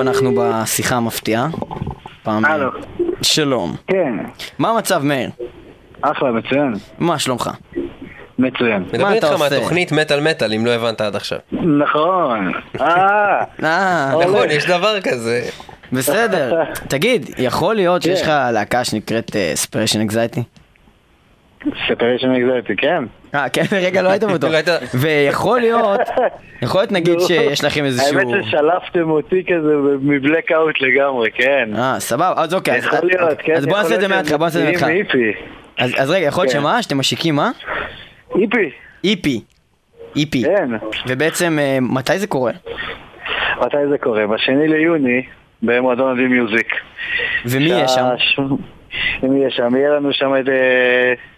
אנחנו 0.00 0.30
בשיחה 0.38 0.96
המפתיעה. 0.96 1.48
פעם... 2.22 2.44
הלו. 2.44 2.70
שלום. 3.22 3.76
כן, 3.86 4.12
מה 4.58 4.70
המצב, 4.70 5.02
מאיר? 5.04 5.30
אחלה, 6.00 6.32
מצוין. 6.32 6.74
מה 6.98 7.18
שלומך? 7.18 7.50
מצוין. 8.38 8.82
מדבר 8.82 9.06
אתה 9.06 9.12
איתך 9.14 9.32
עושה? 9.32 9.56
מהתוכנית 9.56 9.92
מטאל 9.92 10.20
מטאל, 10.20 10.54
אם 10.54 10.66
לא 10.66 10.70
הבנת 10.70 11.00
עד 11.00 11.16
עכשיו. 11.16 11.38
נכון. 11.52 12.52
אה, 12.80 13.44
אה. 13.64 14.12
נכון, 14.26 14.50
יש 14.50 14.66
דבר 14.66 15.00
כזה. 15.00 15.42
בסדר. 15.92 16.62
תגיד, 16.88 17.30
יכול 17.38 17.74
להיות 17.74 18.02
שיש 18.02 18.22
כן. 18.22 18.26
לך 18.26 18.32
להקה 18.52 18.84
שנקראת 18.84 19.36
Separation 19.54 20.00
Anxiety? 20.00 20.42
Separation 21.88 22.30
Anxiety, 22.30 22.76
כן. 22.76 23.04
אה, 23.34 23.48
כן, 23.48 23.62
רגע, 23.86 24.02
לא 24.02 24.08
היית 24.08 24.24
בטוח. 24.24 24.50
לא 24.50 24.56
היית- 24.56 24.68
ויכול 24.94 25.60
להיות, 25.60 26.00
יכול 26.62 26.80
להיות 26.80 26.92
נגיד. 26.92 27.20
שיש 27.20 27.64
לכם 27.64 27.84
איזשהו... 27.84 28.18
האמת 28.18 28.44
ששלפתם 28.44 29.10
אותי 29.10 29.44
כזה 29.46 29.74
מ 30.02 30.52
blackout 30.52 30.74
לגמרי, 30.80 31.30
כן. 31.30 31.70
אה, 31.78 32.00
סבבה, 32.00 32.42
אז 32.42 32.54
אוקיי, 32.54 32.78
יכול 32.78 32.98
להיות, 33.02 33.38
כן. 33.44 33.52
אז 33.54 33.66
בוא 33.66 33.78
נעשה 33.78 33.94
את 33.94 34.00
זה 34.00 34.08
מההתחלה, 34.08 34.38
בוא 34.38 34.46
נעשה 34.46 34.58
את 34.58 34.64
זה 34.64 34.70
מההתחלה. 34.70 34.90
EP. 34.92 35.32
אז 35.78 35.90
אז 35.98 36.10
רגע, 36.10 36.26
יכול 36.26 36.44
להיות 36.44 36.52
כן. 36.54 36.60
שמה? 36.60 36.82
שאתם 36.82 36.98
משיקים 36.98 37.36
מה? 37.36 37.50
EP, 38.40 38.70
EP. 39.04 39.40
איפי. 40.16 40.42
כן. 40.44 40.70
ובעצם, 41.06 41.58
אה, 41.60 41.78
מתי 41.80 42.18
זה 42.18 42.26
קורה? 42.26 42.52
מתי 43.60 43.76
זה 43.90 43.98
קורה? 43.98 44.26
בשני 44.26 44.68
ליוני, 44.68 45.22
במועדון 45.62 46.12
ה 46.12 46.26
DMusic. 46.26 46.66
ומי 47.46 47.64
יהיה 47.64 47.88
שם? 47.88 48.04
מי 49.22 49.38
יהיה 49.38 49.50
שם? 49.50 49.76
יהיה 49.76 49.90
לנו 49.90 50.12
שם 50.12 50.32
את 50.40 50.44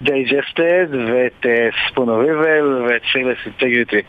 Digested 0.03 0.87
ואת 1.13 1.47
Spawn 1.91 2.34
of 2.34 2.52
Evil 2.52 2.87
ואת 2.89 3.03
Fearless 3.13 3.39
Integrity. 3.47 4.03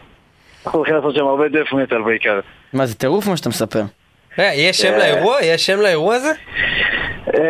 אנחנו 0.65 0.79
הולכים 0.79 0.95
לעשות 0.95 1.15
שם 1.15 1.25
הרבה 1.25 1.47
death 1.49 1.73
metal 1.73 2.01
בעיקר. 2.01 2.39
מה, 2.73 2.85
זה 2.85 2.95
טירוף 2.95 3.27
מה 3.27 3.37
שאתה 3.37 3.49
מספר? 3.49 3.81
רגע, 4.37 4.53
יש 4.53 4.77
שם 4.77 4.93
אה. 4.93 4.97
לאירוע? 4.97 5.37
יש 5.43 5.65
שם 5.65 5.79
לאירוע 5.79 6.15
הזה? 6.15 6.31
אה, 7.27 7.41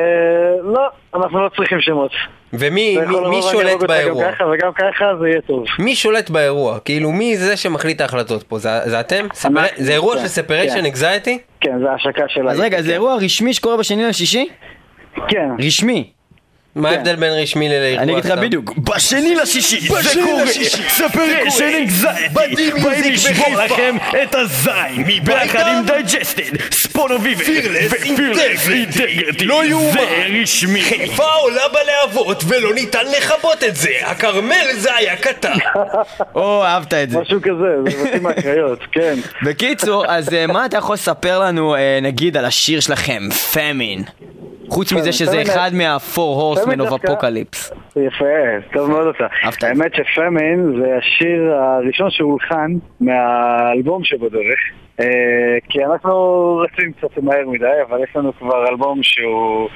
לא, 0.64 0.88
אנחנו 1.16 1.44
לא 1.44 1.50
צריכים 1.50 1.82
שמות. 1.82 2.12
ומי 2.54 2.98
מי- 3.30 3.41
שולט 3.52 3.84
באירוע? 3.88 4.24
גם 4.24 4.32
ככה 4.32 4.44
וגם 4.46 4.74
ככה 4.74 5.06
זה 5.20 5.28
יהיה 5.28 5.41
טוב. 5.41 5.66
מי 5.80 5.96
שולט 5.96 6.30
באירוע? 6.30 6.80
כאילו, 6.80 7.12
מי 7.12 7.38
זה 7.38 7.58
שמחליט 7.58 7.96
את 7.96 8.02
ההחלטות 8.02 8.44
פה? 8.44 8.58
זה 8.60 8.70
זה 8.86 9.00
אתם? 9.00 9.28
זה 9.76 9.91
אירוע 9.91 10.16
כן, 10.16 10.22
של 10.22 10.28
Separation 10.28 10.80
כן. 10.80 10.86
Anxiety? 10.86 11.39
כן, 11.62 11.80
זה 11.80 11.91
השקה 11.91 12.24
של... 12.28 12.50
אז 12.50 12.60
רגע, 12.60 12.82
זה 12.82 12.94
אירוע 12.94 13.16
רשמי 13.16 13.54
שקורה 13.54 13.78
בשני 13.78 14.04
לשישי? 14.04 14.50
כן. 15.28 15.49
רשמי. 15.59 16.14
מה 16.76 16.90
כן. 16.90 16.96
ההבדל 16.96 17.16
בין 17.16 17.34
רשמי 17.34 17.70
לאירוע? 17.70 18.04
אני 18.04 18.12
אגיד 18.12 18.26
לך 18.26 18.32
סתם? 18.32 18.42
בדיוק, 18.42 18.78
בשני 18.78 19.36
לשישי 19.36 19.80
זה 19.82 20.22
קורה, 20.24 20.46
Separation 20.89 21.84
Anxiety, 21.84 22.34
באים 22.34 23.14
לשבור 23.14 23.56
לכם 23.66 23.96
את 24.24 24.36
הזין, 24.36 25.04
ביחד 25.24 25.68
עם 25.68 25.86
Digested, 25.86 26.72
Spawn 26.72 27.04
of 27.04 27.17
Evil 27.17 27.44
ו 27.44 27.58
Fearless 27.58 28.70
Integrity, 28.70 29.46
לא 29.46 29.66
יאומן. 29.66 29.92
זה 29.92 30.26
רשמי. 30.42 30.82
חיפה 30.82 31.34
עולה 31.34 31.62
בלהבות 31.68 32.44
ולא 32.48 32.74
ניתן 32.74 33.06
לכבות 33.18 33.64
את 33.64 33.76
זה. 33.76 33.90
הכרמל 34.02 34.74
זה 34.78 34.96
היה 34.96 35.16
קטן. 35.16 35.54
או, 36.36 36.64
אהבת 36.64 36.94
את 36.94 37.10
זה. 37.10 37.20
משהו 37.20 37.42
כזה, 37.42 37.92
זה 37.92 38.04
מתאים 38.04 38.24
מהקריות, 38.24 38.80
כן. 38.92 39.16
בקיצור, 39.44 40.06
אז 40.08 40.34
אה, 40.34 40.48
מה 40.48 40.66
אתה 40.66 40.78
יכול 40.78 40.94
לספר 40.94 41.40
לנו, 41.40 41.76
אה, 41.76 42.00
נגיד, 42.02 42.38
על 42.38 42.46
השיר 42.46 42.80
שלכם, 42.80 43.30
Famine? 43.54 44.04
חוץ 44.70 44.94
מזה 44.94 45.12
שזה 45.12 45.32
פמין, 45.32 45.50
אחד 45.50 45.72
מה-Four 45.74 46.18
Horsemen 46.18 46.62
דווקא- 46.72 47.07
Apocalypse. 47.07 47.74
יפה, 47.99 48.26
טוב 48.74 48.89
מאוד 48.89 49.16
זה. 49.20 49.26
האמת 49.68 49.91
שפמין 49.95 50.82
זה 50.82 50.97
השיר 50.97 51.53
הראשון 51.53 52.11
שהולחן 52.11 52.72
מהאלבום 53.01 54.03
שבדרך. 54.03 54.59
אה, 54.99 55.05
כי 55.70 55.86
אנחנו 55.86 56.14
רצים 56.57 56.91
קצת 56.93 57.18
מהר 57.24 57.47
מדי, 57.47 57.66
אבל 57.89 58.03
יש 58.03 58.16
לנו 58.16 58.34
כבר 58.39 58.68
אלבום 58.70 58.99
שהוא 59.03 59.70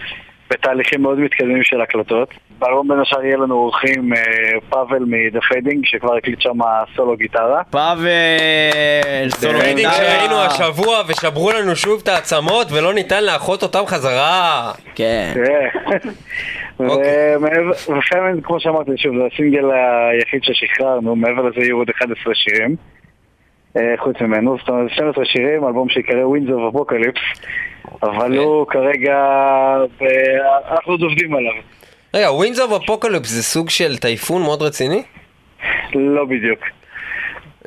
בתהליכים 0.51 1.01
מאוד 1.01 1.19
מתקדמים 1.19 1.63
של 1.63 1.81
הקלטות. 1.81 2.29
באלבום 2.59 2.88
בין 2.88 2.99
השאר 2.99 3.23
יהיה 3.25 3.38
לנו 3.38 3.55
אורחים 3.55 4.13
אה, 4.13 4.19
פאבל 4.69 4.99
מ-The 4.99 5.39
Fading, 5.39 5.79
שכבר 5.83 6.15
הקליט 6.17 6.41
שם 6.41 6.57
סולו 6.95 7.17
גיטרה. 7.17 7.61
פאבל, 7.69 8.07
סולו 9.29 9.59
גיטרה. 9.75 9.91
שראינו 9.93 10.35
השבוע 10.35 11.01
ושברו 11.07 11.51
לנו 11.51 11.75
שוב 11.75 11.99
את 12.03 12.07
העצמות 12.07 12.67
ולא 12.71 12.93
ניתן 12.93 13.23
לאחות 13.23 13.63
אותם 13.63 13.83
חזרה. 13.88 14.71
כן. 14.95 15.33
ומעבר- 16.80 17.71
ו 17.99 18.05
Famine, 18.05 18.41
כמו 18.43 18.59
שאמרתי, 18.59 18.91
שוב, 18.97 19.15
זה 19.17 19.23
הסינגל 19.34 19.65
היחיד 19.71 20.43
ששחררנו, 20.43 21.15
מעבר 21.15 21.41
לזה 21.41 21.59
יהיו 21.61 21.78
עוד 21.78 21.89
11 21.89 22.36
שירים. 22.36 22.75
אה, 23.78 23.93
חוץ 23.99 24.21
ממנו, 24.21 24.57
זאת 24.59 24.69
אומרת 24.69 24.91
12 24.91 25.25
שירים, 25.25 25.63
אלבום 25.67 25.89
שיקרא 25.89 26.23
of 26.49 26.75
Apocalypse, 26.75 27.47
אבל 28.03 28.38
הוא 28.38 28.67
כרגע, 28.67 29.17
אנחנו 30.71 30.91
עוד 30.93 31.01
עובדים 31.01 31.36
עליו, 31.36 31.53
רגע, 32.13 32.28
of 32.63 32.84
Apocalypse 32.84 33.23
זה 33.28 33.43
סוג 33.43 33.69
של 33.69 33.97
טייפון 33.97 34.41
מאוד 34.41 34.61
רציני? 34.61 35.03
לא 35.95 36.25
בדיוק. 36.25 36.59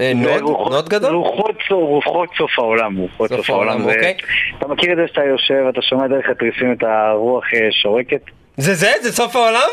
אה, 0.01 0.13
נוד? 0.15 0.43
נוד 0.73 0.89
גדול? 0.89 1.15
רוחות 1.15 1.57
סוף- 1.69 1.71
רוחות 1.89 2.29
סוף 2.39 2.59
העולם, 2.59 2.97
רוחות 2.97 3.29
סוף 3.29 3.39
סוף 3.39 3.51
העולם. 3.51 3.83
אוקיי. 3.85 4.15
אתה 4.59 4.69
מכיר 4.69 4.93
את 4.93 4.97
זה 4.97 5.07
שאתה 5.07 5.25
יושב, 5.25 5.65
אתה 5.69 5.83
שומע 5.83 6.07
דרך 6.07 6.29
התריסים 6.31 6.73
את 6.73 6.83
הרוח 6.83 7.45
אה, 7.55 7.69
שורקת? 7.71 8.21
זה 8.61 8.75
זה? 8.75 8.93
זה 9.03 9.13
סוף 9.13 9.37
העולם? 9.37 9.69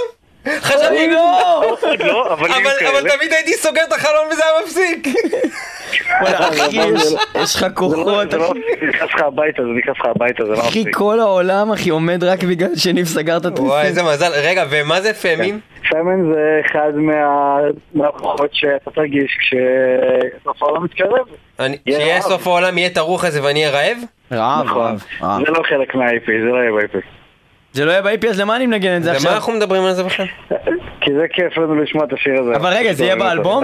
חשבתי 0.59 1.07
לא! 1.07 1.61
לא, 1.99 2.33
אבל. 2.33 2.47
תמיד 3.09 3.33
הייתי 3.33 3.53
סוגר 3.53 3.81
את 3.87 3.93
החלום 3.93 4.27
וזה 4.31 4.41
היה 4.45 4.53
מפסיק. 4.65 5.07
אחי, 6.21 6.77
יש- 6.77 7.55
לך 7.55 7.59
זה 7.61 7.67
לא- 7.67 7.73
כוחות, 7.75 8.31
זה 8.31 8.37
לא 8.37 8.51
אחי. 8.51 8.59
זה 8.81 8.85
נכנס 8.87 9.09
לך 9.13 9.21
הביתה, 9.21 9.61
זה 9.63 9.69
נכנס 9.79 9.95
לך 9.99 10.05
הביתה, 10.05 10.45
זה 10.45 10.51
לא 10.51 10.59
אחי. 10.59 10.83
כל 10.93 11.19
העולם, 11.19 11.71
אחי, 11.71 11.89
עומד 11.89 12.23
רק 12.23 12.43
בגלל 12.43 12.75
שניב 12.75 13.05
סגר 13.05 13.37
את 13.37 13.45
וואי 13.45 13.53
התריסים. 13.53 13.85
איזה 13.85 14.03
מזל. 14.03 14.31
רגע, 14.43 14.63
ומה 14.69 15.01
זה 15.01 15.13
פמין? 15.13 15.59
פמן 15.89 16.33
זה 16.33 16.61
אחד 16.65 16.91
מה- 16.95 17.57
מהכוחות 17.93 18.49
שאתה 18.53 18.91
תרגיש 18.91 19.37
כשסוף 19.39 20.63
העולם 20.63 20.83
מתקרב. 20.83 21.27
אני- 21.59 21.77
יהיה 21.85 21.97
כשיהיה 21.99 22.13
רעב. 22.15 22.23
סוף 22.23 22.47
העולם 22.47 22.77
יהיה 22.77 22.89
את 22.89 22.97
הרוח 22.97 23.23
הזה 23.25 23.43
ואני 23.43 23.65
אהיה 23.65 23.75
רעב? 23.79 23.97
רעב, 24.31 24.65
נכון. 24.65 24.81
רעב, 24.81 25.01
רעב. 25.21 25.45
זה 25.45 25.51
לא 25.51 25.63
חלק 25.69 25.95
מה-IP, 25.95 26.25
זה 26.27 26.49
לא 26.51 26.57
יהיה 26.57 26.71
ב-IP. 26.71 27.16
זה 27.77 27.85
לא 27.85 27.91
יהיה 27.91 28.01
ב-IP, 28.01 28.27
אז 28.29 28.39
למה 28.39 28.55
אני 28.55 28.65
מנגן 28.67 28.97
את 28.97 29.03
זה 29.03 29.11
עכשיו? 29.11 29.31
אנחנו 29.33 29.53
מדברים 29.53 29.83
על 29.83 29.93
זה 29.93 30.03
בכלל? 30.03 30.25
כי 31.01 31.13
זה 31.13 31.25
כיף 31.33 31.57
לנו 31.57 31.75
לשמוע 31.75 32.05
את 32.05 32.13
השיר 32.13 32.41
הזה. 32.41 32.55
אבל 32.55 32.73
רגע, 32.73 32.93
זה 32.93 33.03
יהיה 33.03 33.15
באלבום? 33.15 33.63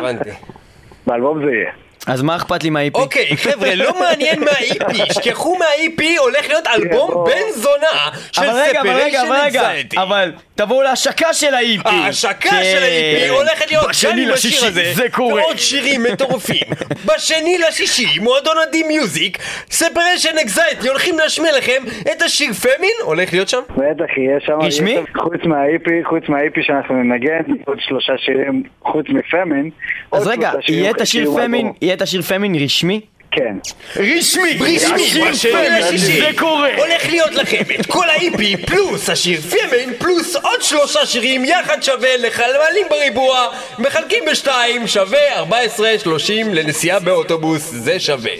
באלבום 1.07 1.45
זה 1.45 1.51
יהיה. 1.51 1.71
אז 2.07 2.21
מה 2.21 2.35
אכפת 2.35 2.63
לי 2.63 2.69
מה-IP? 2.69 2.91
אוקיי, 2.95 3.37
חבר'ה, 3.37 3.75
לא 3.75 3.99
מעניין 3.99 4.39
מה-EP, 4.43 4.93
שכחו 5.13 5.55
מה-EP, 5.59 6.03
הולך 6.19 6.47
להיות 6.49 6.67
אלבום 6.67 7.11
בוא. 7.13 7.25
בן 7.25 7.51
זונה 7.55 8.09
של 8.31 8.41
ספריישן 8.71 9.17
אנזייטי. 9.45 9.97
אבל 9.97 10.31
תבואו 10.55 10.81
להשקה 10.81 11.33
של 11.33 11.53
ה-EP. 11.53 11.89
ההשקה 11.89 12.49
כן. 12.49 12.63
של 12.63 12.83
ה-EP 12.83 13.31
הולכת 13.31 13.71
להיות 13.71 13.89
בשני 13.89 14.11
גם 14.11 14.17
עם 14.19 14.33
השיר 14.33 14.65
הזה, 14.65 14.91
זה 14.93 15.09
קורה. 15.11 15.41
ועוד 15.43 15.57
שירים 15.57 16.03
מטורפים. 16.03 16.63
בשני 17.15 17.57
לשישי, 17.67 18.19
מועדון 18.19 18.55
ה 18.67 18.83
DMusic, 18.83 19.37
Separation 19.71 20.37
Anxiety 20.41 20.87
הולכים 20.89 21.19
להשמיע 21.19 21.57
לכם 21.57 21.83
את 22.11 22.21
השיר 22.21 22.53
Famine, 22.53 22.91
הולך 23.03 23.33
להיות 23.33 23.49
שם? 23.49 23.61
בטח, 23.69 24.17
יהיה 24.17 24.39
שם... 24.39 24.53
רשמי? 24.61 24.91
יהיה 24.91 25.01
שם- 25.13 25.19
חוץ 25.19 25.41
מה-EP, 25.45 25.89
חוץ 26.09 26.23
מה-EP 26.29 26.61
שאנחנו 26.61 26.95
ננגן, 26.95 27.53
עוד 27.65 27.77
שלושה 27.81 28.13
שירים, 28.17 28.63
חוץ 28.81 29.05
מ 29.09 29.17
Famine. 29.17 29.69
אז 30.11 30.27
רגע, 30.27 30.51
יהיה 30.67 30.91
את 30.91 31.01
השיר 31.01 31.31
Famine. 31.35 31.71
יהיה 31.93 31.97
את 31.97 32.01
השיר 32.01 32.21
Famine 32.21 32.55
רשמי? 32.55 33.01
כן. 33.35 33.57
רשמי! 33.95 34.57
רשמי, 34.59 35.69
לשישי, 35.79 36.21
זה 36.21 36.29
קורה! 36.37 36.69
הולך 36.77 37.09
להיות 37.09 37.35
לכם 37.35 37.61
את 37.79 37.85
כל 37.85 38.09
ה-EP 38.09 38.67
פלוס 38.67 39.09
השיר 39.09 39.41
Famine 39.41 39.93
פלוס 39.97 40.35
עוד 40.35 40.61
שלושה 40.61 41.05
שירים 41.05 41.45
יחד 41.45 41.83
שווה 41.83 42.17
לחלמלים 42.17 42.87
בריבוע, 42.89 43.47
מחלקים 43.79 44.23
בשתיים, 44.31 44.87
שווה 44.87 45.19
14.30 45.39 46.31
לנסיעה 46.53 46.99
באוטובוס, 46.99 47.69
זה 47.71 47.99
שווה. 47.99 48.31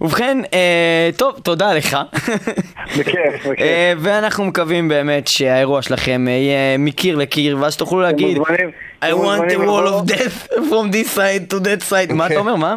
ובכן, 0.00 0.38
אה, 0.52 1.10
טוב, 1.16 1.40
תודה 1.42 1.74
לך. 1.74 1.98
בכיף, 2.98 3.46
בכיף. 3.46 3.60
אה, 3.60 3.92
ואנחנו 3.98 4.44
מקווים 4.44 4.88
באמת 4.88 5.28
שהאירוע 5.28 5.82
שלכם 5.82 6.28
אה, 6.28 6.32
יהיה 6.32 6.78
מקיר 6.78 7.16
לקיר, 7.16 7.58
ואז 7.60 7.76
תוכלו 7.76 8.00
להגיד 8.00 8.38
I 8.38 9.06
want 9.06 9.08
a 9.10 9.14
מוזמנים 9.14 9.60
wall 9.60 9.88
of 9.88 10.10
death 10.12 10.52
from 10.52 10.90
this 10.90 11.16
side 11.16 11.54
to 11.54 11.60
that 11.60 11.90
side. 11.90 12.12
מה 12.12 12.26
אתה 12.26 12.36
אומר? 12.36 12.56
מה? 12.56 12.76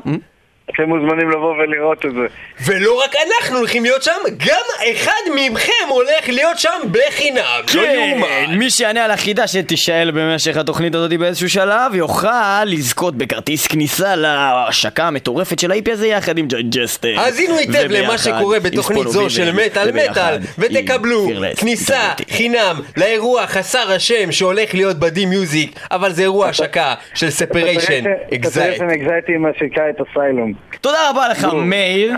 אתם 0.73 0.83
מוזמנים 0.83 1.29
לבוא 1.29 1.53
ולראות 1.53 2.05
את 2.05 2.11
זה. 2.13 2.27
ולא 2.65 3.01
רק 3.03 3.15
אנחנו 3.15 3.57
הולכים 3.57 3.83
להיות 3.83 4.03
שם, 4.03 4.11
גם 4.37 4.91
אחד 4.91 5.31
מכם 5.35 5.87
הולך 5.89 6.29
להיות 6.29 6.59
שם 6.59 6.79
בחינם, 6.91 7.41
לא 7.75 7.81
כן, 7.81 8.09
יאומן. 8.09 8.57
מי 8.57 8.69
שיענה 8.69 9.05
על 9.05 9.11
החידה 9.11 9.47
שתישאל 9.47 10.11
במשך 10.11 10.57
התוכנית 10.57 10.95
הזאת 10.95 11.13
באיזשהו 11.13 11.49
שלב 11.49 11.95
יוכל 11.95 12.63
לזכות 12.65 13.15
בכרטיס 13.15 13.67
כניסה 13.67 14.15
להשקה 14.15 15.07
המטורפת 15.07 15.59
של 15.59 15.71
ה-EP 15.71 15.91
הזה 15.91 16.07
יחד 16.07 16.37
עם 16.37 16.47
Digested. 16.47 17.19
האזינו 17.19 17.57
היטב 17.57 17.87
למה 17.89 18.17
שקורה 18.17 18.59
בתוכנית 18.59 19.07
זו 19.07 19.29
של 19.29 19.51
מטאל 19.51 19.91
מטאל 19.91 20.37
ותקבלו 20.57 21.27
כניסה 21.59 22.13
חינם 22.31 22.75
לאירוע 22.97 23.47
חסר 23.47 23.91
השם 23.91 24.31
שהולך 24.31 24.73
להיות 24.73 24.99
ב 24.99 25.25
DMusic 25.25 25.79
אבל 25.91 26.11
זה 26.11 26.21
אירוע 26.21 26.47
השקה 26.47 26.93
של 27.13 27.29
Separation 27.29 28.03
Anxiety 28.33 28.75
Separation 28.75 28.89
Anxiety 28.89 29.37
מה 29.37 29.49
שנקרא 29.59 29.83
את 29.89 29.95
Asylum. 30.01 30.56
תודה 30.81 31.09
רבה 31.09 31.29
לך 31.29 31.47
מאיר. 31.53 32.13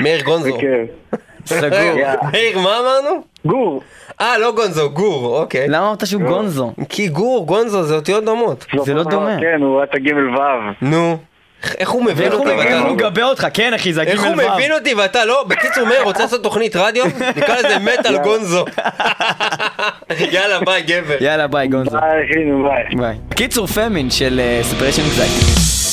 מאיר 0.00 0.22
גונזו. 0.22 0.58
סגור. 1.46 1.70
מאיר 2.32 2.58
מה 2.58 2.78
אמרנו? 2.80 3.22
גור. 3.46 3.82
אה 4.20 4.38
לא 4.38 4.52
גונזו, 4.52 4.90
גור, 4.90 5.38
אוקיי 5.40 5.68
למה 5.68 5.86
אמרת 5.86 6.06
שהוא 6.06 6.22
גונזו? 6.22 6.72
כי 6.88 7.08
גור, 7.08 7.46
גונזו 7.46 7.82
זה 7.82 7.94
אותיות 7.94 8.24
דומות 8.24 8.66
זה 8.84 8.94
לא 8.94 9.02
דומה. 9.02 9.36
כן, 9.40 9.62
הוא 9.62 9.82
רק 9.82 9.96
ג' 9.96 10.12
ו'. 10.16 10.84
נו 10.84 11.16
איך- 11.62 11.76
איך 11.78 11.90
הוא 11.90 12.04
מבין 12.04 12.32
הוא 12.32 12.40
אותי 12.40 12.50
ואתה 12.52 12.78
הוא 12.78 12.86
לא? 12.88 12.92
מגבה 12.92 13.22
אותך? 13.24 13.46
כן 13.54 13.74
אחי, 13.74 13.92
זה 13.92 14.02
איך 14.02 14.24
הגימל 14.24 14.40
הוא 14.42 14.50
ו'. 14.50 14.54
מבין 14.54 14.72
אותי 14.72 14.94
ואתה 14.94 15.24
לא? 15.24 15.44
בקיצור 15.48 15.84
מאיר 15.86 16.02
רוצה 16.02 16.22
לעשות 16.22 16.42
תוכנית 16.42 16.76
רדיו? 16.76 17.04
נקרא 17.36 17.56
לזה 17.58 17.78
מטאל 18.00 18.16
גונזו 18.18 18.64
יאללה 20.30 20.60
ביי 20.60 20.82
גבר 20.82 21.16
יאללה 21.20 21.46
ביי 21.46 21.68
גונזו. 21.68 21.90
ביי, 21.90 22.24
אחי, 22.24 22.44
ביי. 22.68 22.96
ביי. 22.96 23.16
קיצור 23.36 23.66
Famine 23.66 24.10
של 24.10 24.40
Separation 24.62 25.02
Anxiety. 25.02 25.83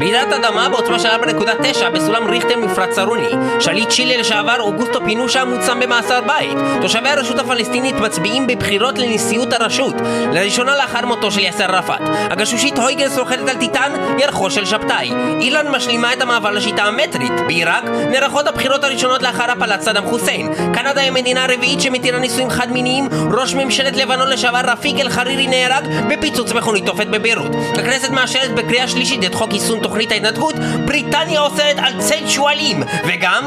רעידת 0.00 0.32
אדמה 0.32 0.68
בעוצמה 0.68 0.98
של 0.98 1.08
4.9 1.08 1.88
בסולם 1.94 2.30
ריכטר 2.30 2.58
מפרץ 2.58 2.94
סרוני. 2.94 3.28
שליט 3.60 3.88
צ'ילה 3.88 4.16
לשעבר 4.16 4.60
אוגוסטו 4.60 5.00
פינושה 5.04 5.44
מוצם 5.44 5.80
במאסר 5.80 6.20
בית. 6.20 6.58
תושבי 6.80 7.08
הרשות 7.08 7.38
הפלסטינית 7.38 7.94
מצביעים 7.94 8.46
בבחירות 8.46 8.98
לנשיאות 8.98 9.52
הרשות. 9.52 9.94
לראשונה 10.32 10.76
לאחר 10.76 11.06
מותו 11.06 11.30
של 11.30 11.40
יאסר 11.40 11.64
ערפאת. 11.64 12.00
הגשושית 12.30 12.78
הויגנס 12.78 13.18
רוכדת 13.18 13.48
על 13.48 13.56
טיטן, 13.56 13.92
ירחו 14.18 14.50
של 14.50 14.64
שבתאי. 14.64 15.12
איראן 15.40 15.68
משלימה 15.68 16.12
את 16.12 16.22
המעבר 16.22 16.50
לשיטה 16.50 16.82
המטרית. 16.82 17.32
בעיראק 17.46 17.84
נערכות 17.84 18.46
הבחירות 18.46 18.84
הראשונות 18.84 19.22
לאחר 19.22 19.50
הפלת 19.50 19.80
סדאם 19.80 20.04
חוסיין. 20.04 20.52
קנדה 20.74 21.00
היא 21.00 21.08
המדינה 21.08 21.44
הרביעית 21.44 21.80
שמתירה 21.80 22.18
נישואים 22.18 22.50
חד 22.50 22.72
מיניים. 22.72 23.08
ראש 23.32 23.54
ממשלת 23.54 23.96
לבנון 23.96 24.28
לשעבר 24.28 24.60
רפיק 24.64 25.00
אל 25.00 25.08
חרירי 25.08 25.46
נהרג 25.46 25.84
בפיצוץ 26.08 26.52
מכונית 26.52 26.86
תופת 26.86 27.06
בביירות. 27.06 27.50
הכנסת 27.78 28.10
מאשרת 28.10 28.54
בקריאה 28.54 28.88
שלישית 28.88 29.24
את 29.24 29.34
חוק 29.34 29.52
יישום 29.52 29.80
תוכנית 29.86 30.12
ההתנתקות. 30.12 30.54
בריטניה 30.84 31.40
אוסרת 31.40 31.76
על 31.78 31.92
ציד 32.00 32.28
שועלים. 32.28 32.82
וגם... 33.08 33.44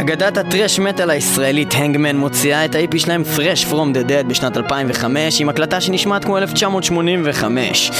אגדת 0.00 0.38
הטרש 0.38 0.78
מטאל 0.78 1.10
הישראלית 1.10 1.74
הנגמן 1.74 2.16
מוציאה 2.16 2.64
את 2.64 2.74
ה-IP 2.74 2.98
שלהם 2.98 3.22
Fresh 3.36 3.72
From 3.72 3.94
The 3.94 4.08
Dead 4.08 4.26
בשנת 4.26 4.56
2005 4.56 5.40
עם 5.40 5.48
הקלטה 5.48 5.80
שנשמעת 5.80 6.24
כמו 6.24 6.38
1985. 6.38 7.90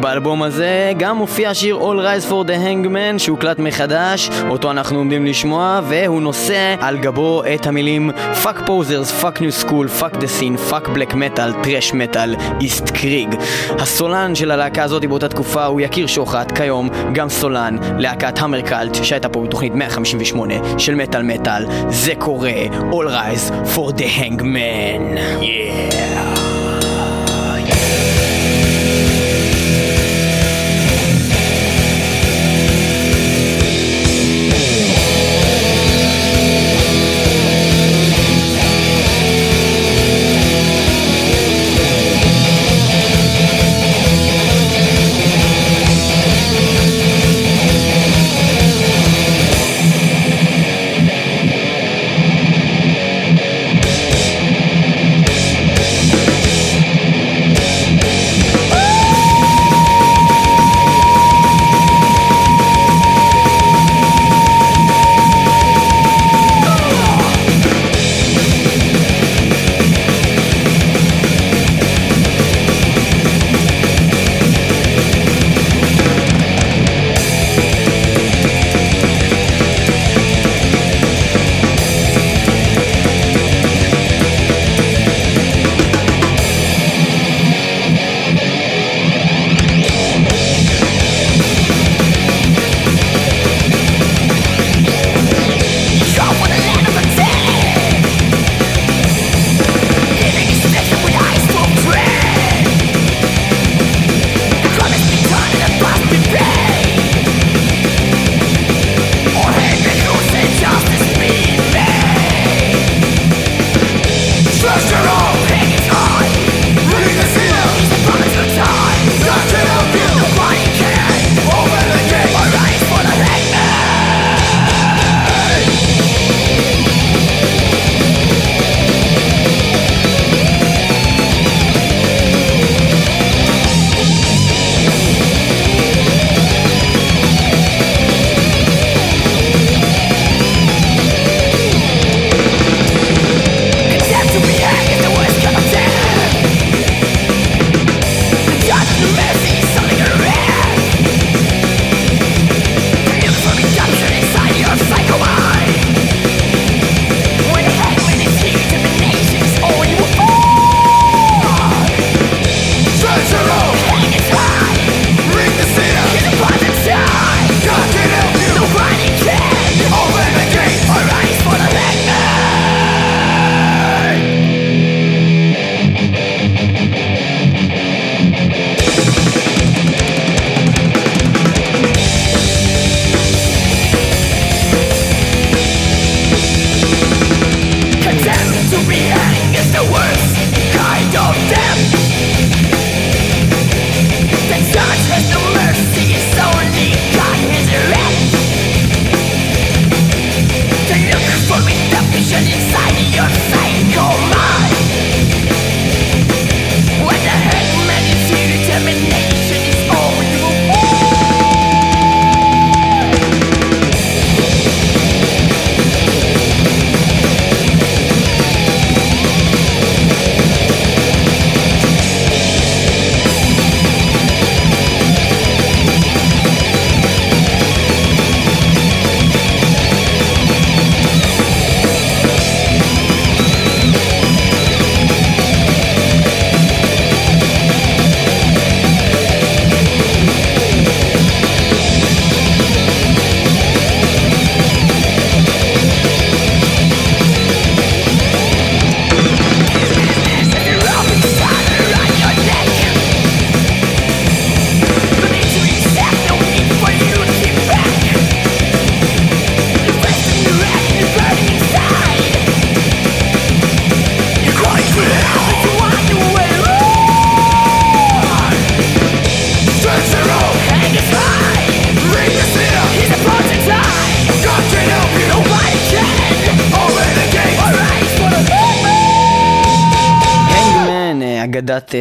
באלבום 0.00 0.42
הזה 0.42 0.92
גם 0.96 1.16
מופיע 1.16 1.50
השיר 1.50 1.78
All 1.78 1.98
Rise 2.04 2.30
For 2.30 2.48
The 2.48 2.52
Hangman 2.66 3.18
שהוקלט 3.18 3.58
מחדש, 3.58 4.30
אותו 4.48 4.70
אנחנו 4.70 4.98
עומדים 4.98 5.26
לשמוע, 5.26 5.80
והוא 5.88 6.22
נושא 6.22 6.74
על 6.80 6.98
גבו 6.98 7.42
את 7.54 7.66
המילים 7.66 8.10
Fuck 8.44 8.58
Posers, 8.66 9.22
Fuck 9.22 9.38
New 9.38 9.64
School, 9.64 10.02
Fuck 10.02 10.14
The 10.14 10.40
Scene, 10.40 10.72
Fuck 10.72 10.88
Black 10.88 11.12
Metal, 11.12 11.64
Trash 11.64 11.92
Metal, 11.92 12.60
East 12.60 12.92
קריג. 12.94 13.34
הסולן 13.78 14.34
של 14.34 14.50
הלהקה 14.50 14.82
הזאת 14.82 15.04
באותה 15.04 15.28
תקופה 15.28 15.64
הוא 15.64 15.80
יקיר 15.80 16.06
שוחט, 16.06 16.52
כיום 16.56 16.88
גם 17.16 17.28
סולן 17.28 17.76
להקת 17.98 18.38
המרקלט 18.38 18.94
שהייתה 19.04 19.28
פה 19.28 19.42
בתוכנית 19.42 19.74
158 19.74 20.54
של 20.78 20.94
מטאל 20.94 21.22
מטאל. 21.22 21.64
זה 21.88 22.12
קורה, 22.18 22.52
All 22.90 23.08
Rise 23.08 23.74
For 23.74 23.92
The 23.92 24.20
Hangman. 24.20 25.18
Yeah. 25.40 26.55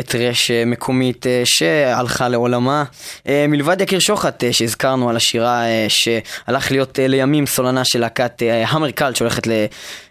טרש 0.05 0.51
מקומית 0.51 1.27
אה, 1.27 1.41
שהלכה 1.45 2.29
לעולמה. 2.29 2.83
אה, 3.27 3.45
מלבד 3.47 3.81
יקיר 3.81 3.99
שוחט 3.99 4.43
אה, 4.43 4.53
שהזכרנו 4.53 5.09
על 5.09 5.15
השירה 5.15 5.63
שהלך 5.87 6.71
להיות 6.71 6.99
לימים 7.01 7.45
סולנה 7.45 7.85
של 7.85 7.99
להקת 7.99 8.43
אה, 8.43 8.63
המרקלט 8.67 9.15
שהולכת 9.15 9.47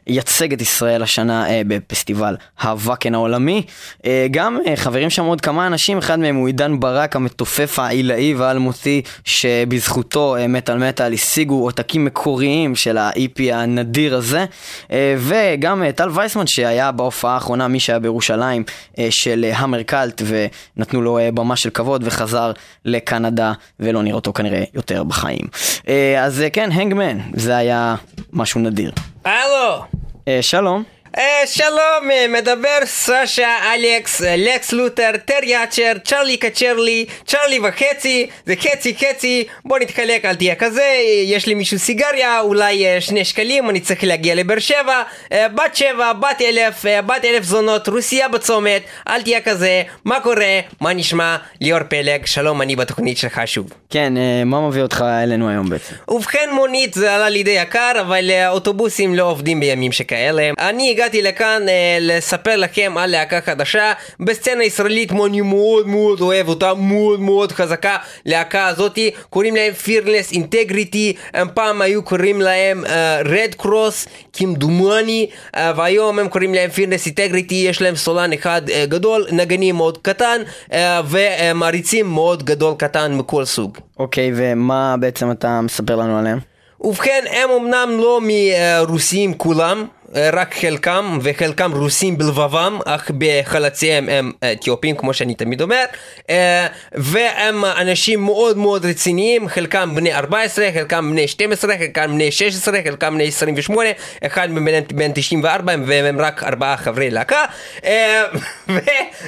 לייצג 0.07 0.53
את 0.53 0.61
ישראל 0.61 1.03
השנה 1.03 1.49
אה, 1.51 1.63
בפסטיבל 1.67 2.37
הוואקן 2.63 3.15
העולמי. 3.15 3.63
אה, 4.07 4.27
גם 4.31 4.59
אה, 4.67 4.77
חברים 4.77 5.11
שם 5.11 5.25
עוד 5.25 5.41
כמה 5.41 5.67
אנשים, 5.67 5.99
אחד 5.99 6.19
מהם 6.19 6.37
הוא 6.37 6.47
עידן 6.47 6.81
ברק 6.81 7.17
המתופף 7.17 7.79
העילאי 7.79 8.35
והאלמותי 8.35 9.03
שבזכותו 9.25 10.37
אה, 10.37 10.47
מטאל 10.47 10.89
מטאל 10.89 11.13
השיגו 11.13 11.63
עותקים 11.63 12.05
מקוריים 12.05 12.77
של 12.77 12.99
ה-EP 12.99 13.53
הנדיר 13.53 14.17
הזה. 14.17 14.45
אה, 14.93 15.17
וגם 15.19 15.83
אה, 15.83 15.93
טל 15.93 16.09
וייסמן 16.15 16.47
שהיה 16.47 16.93
בהופעה 16.93 17.35
האחרונה, 17.35 17.69
מי 17.69 17.81
שהיה 17.81 17.99
בירושלים, 17.99 18.65
אה, 18.99 19.07
של 19.11 19.45
אה, 19.49 19.59
המרקלט 19.59 20.23
ונתנו 20.27 21.03
לו 21.03 21.19
אה, 21.19 21.33
במה 21.33 21.57
של 21.57 21.71
כבוד 21.71 22.03
וחזר 22.07 22.53
לקנדה 22.85 23.53
ולא 23.81 24.03
נראה 24.03 24.15
אותו 24.15 24.33
כנראה 24.33 24.65
יותר 24.75 25.05
בחיים. 25.05 25.47
אה, 25.89 26.25
אז 26.25 26.41
אה, 26.41 26.51
כן, 26.51 26.71
הנגמן, 26.73 27.19
זה 27.35 27.57
היה 27.57 27.95
משהו 28.33 28.61
נדיר. 28.61 28.93
הלו! 29.25 29.85
אה, 30.29 30.39
שלום. 30.43 30.83
אה, 31.19 31.47
שלום, 31.47 32.11
אה, 32.11 32.27
מדבר 32.29 32.79
סשה, 32.85 33.75
אלכס, 33.75 34.21
לקס 34.21 34.73
לותר, 34.73 35.11
טריאצ'ר, 35.25 35.93
צ'רלי 36.05 36.37
קצ'רלי, 36.37 37.05
צ'רלי 37.27 37.59
וחצי, 37.59 38.27
זה 38.47 38.55
חצי 38.57 38.95
חצי, 38.95 39.45
בוא 39.65 39.79
נתחלק, 39.79 40.25
אל 40.25 40.35
תהיה 40.35 40.55
כזה, 40.55 40.83
אה, 40.83 41.23
יש 41.25 41.47
לי 41.47 41.55
מישהו 41.55 41.79
סיגריה, 41.79 42.41
אולי 42.41 42.85
שני 43.01 43.25
שקלים, 43.25 43.71
אני 43.71 43.81
צריך 43.81 44.05
להגיע 44.05 44.35
לבאר 44.35 44.59
שבע, 44.59 45.03
בת 45.33 45.77
שבע, 45.77 46.13
בת 46.13 46.41
אלף, 46.41 46.85
בת 47.07 47.25
אלף 47.25 47.43
זונות, 47.43 47.89
רוסיה 47.89 48.29
בצומת, 48.29 48.83
אל 49.09 49.23
תהיה 49.23 49.41
כזה, 49.41 49.83
מה 50.05 50.21
קורה, 50.21 50.61
מה 50.81 50.93
נשמע, 50.93 51.37
ליאור 51.61 51.83
פלג, 51.83 52.27
שלום, 52.27 52.63
אני 52.63 52.77
בתוכנית 52.77 53.19
שלך 53.19 53.41
שוב. 53.47 53.71
כן, 53.91 54.13
מה 54.47 54.69
מביא 54.69 54.83
אותך 54.83 55.05
אלינו 55.23 55.49
היום 55.49 55.71
בעצם? 55.71 55.95
ובכן 56.09 56.49
מונית 56.53 56.95
זה 56.95 57.15
עלה 57.15 57.29
לי 57.29 57.43
די 57.43 57.51
יקר, 57.51 57.93
אבל 58.01 58.31
אוטובוסים 58.49 59.15
לא 59.15 59.23
עובדים 59.23 59.61
בימים 59.61 59.93
שכאלה. 59.93 60.51
אני 60.59 60.91
הגעתי 60.91 61.04
לכאן 61.13 61.63
אה, 61.69 61.99
לספר 62.01 62.57
לכם 62.57 62.95
על 62.99 63.11
להקה 63.11 63.41
חדשה 63.41 63.93
בסצנה 64.21 64.65
ישראלית 64.65 65.11
כמו 65.11 65.27
אני 65.27 65.41
מאוד 65.41 65.87
מאוד 65.87 66.21
אוהב 66.21 66.49
אותה, 66.49 66.75
מאוד 66.75 67.21
מאוד 67.21 67.53
חזקה. 67.53 67.97
להקה 68.27 68.67
הזאתי 68.67 69.11
קוראים 69.31 69.57
להם 69.57 69.73
Fearless 69.85 70.35
Integrity, 70.35 71.19
הם 71.35 71.49
פעם 71.55 71.83
היו 71.83 72.03
קוראים 72.03 72.41
להם 72.41 72.85
Red 73.25 73.63
Cross, 73.63 74.09
כמדומני, 74.33 75.31
והיום 75.57 76.19
הם 76.19 76.29
קוראים 76.29 76.55
להם 76.55 76.71
Fearless 76.71 77.09
Integrity, 77.09 77.55
יש 77.55 77.83
להם 77.83 77.97
סולן 77.97 78.33
אחד 78.33 78.63
אה, 78.71 78.87
גדול, 78.87 79.27
נגנים 79.33 79.77
מאוד 79.77 79.99
קטן, 79.99 80.43
אה, 80.73 81.01
ומעריצים 81.09 82.07
מאוד 82.07 82.43
גדול 82.43 82.75
קטן 82.79 83.15
מכל 83.15 83.45
סוג. 83.45 83.79
אוקיי, 83.99 84.33
ומה 84.37 84.97
בעצם 85.01 85.31
אתה 85.31 85.61
מספר 85.61 85.97
לנו 85.97 86.19
עליהם? 86.19 86.54
ובכן, 86.81 87.25
הם 87.31 87.51
אמנם 87.51 87.97
לא 87.99 88.21
מרוסים 88.23 89.35
כולם, 89.35 89.87
אה, 90.17 90.31
רק 90.33 90.55
חלקם, 90.55 91.19
וחלקם 91.23 91.73
רוסים 91.73 92.19
בלבבם, 92.19 92.79
אך 92.87 93.11
בחלציהם 93.19 94.09
הם 94.09 94.33
אתיופים, 94.53 94.97
כמו 94.97 95.15
שאני 95.15 95.35
תמיד 95.35 95.61
אומר, 95.61 95.85
אה, 96.31 96.67
והם 96.93 97.65
אנשים 97.65 98.25
מאוד 98.25 98.57
מאוד 98.57 98.87
רציניים, 98.87 99.49
חלקם 99.49 99.95
בני 99.95 100.15
14, 100.15 100.69
חלקם 100.75 101.11
בני 101.11 101.29
12, 101.29 101.79
חלקם 101.79 102.11
בני 102.13 102.33
16, 102.33 102.79
חלקם 102.85 103.15
בני 103.15 103.29
28, 103.29 103.89
אחד 104.27 104.49
בן 104.95 105.13
94, 105.13 105.75
והם 105.87 106.21
רק 106.21 106.43
ארבעה 106.43 106.77
חברי 106.77 107.11
להקה, 107.11 107.45
אה, 107.85 108.25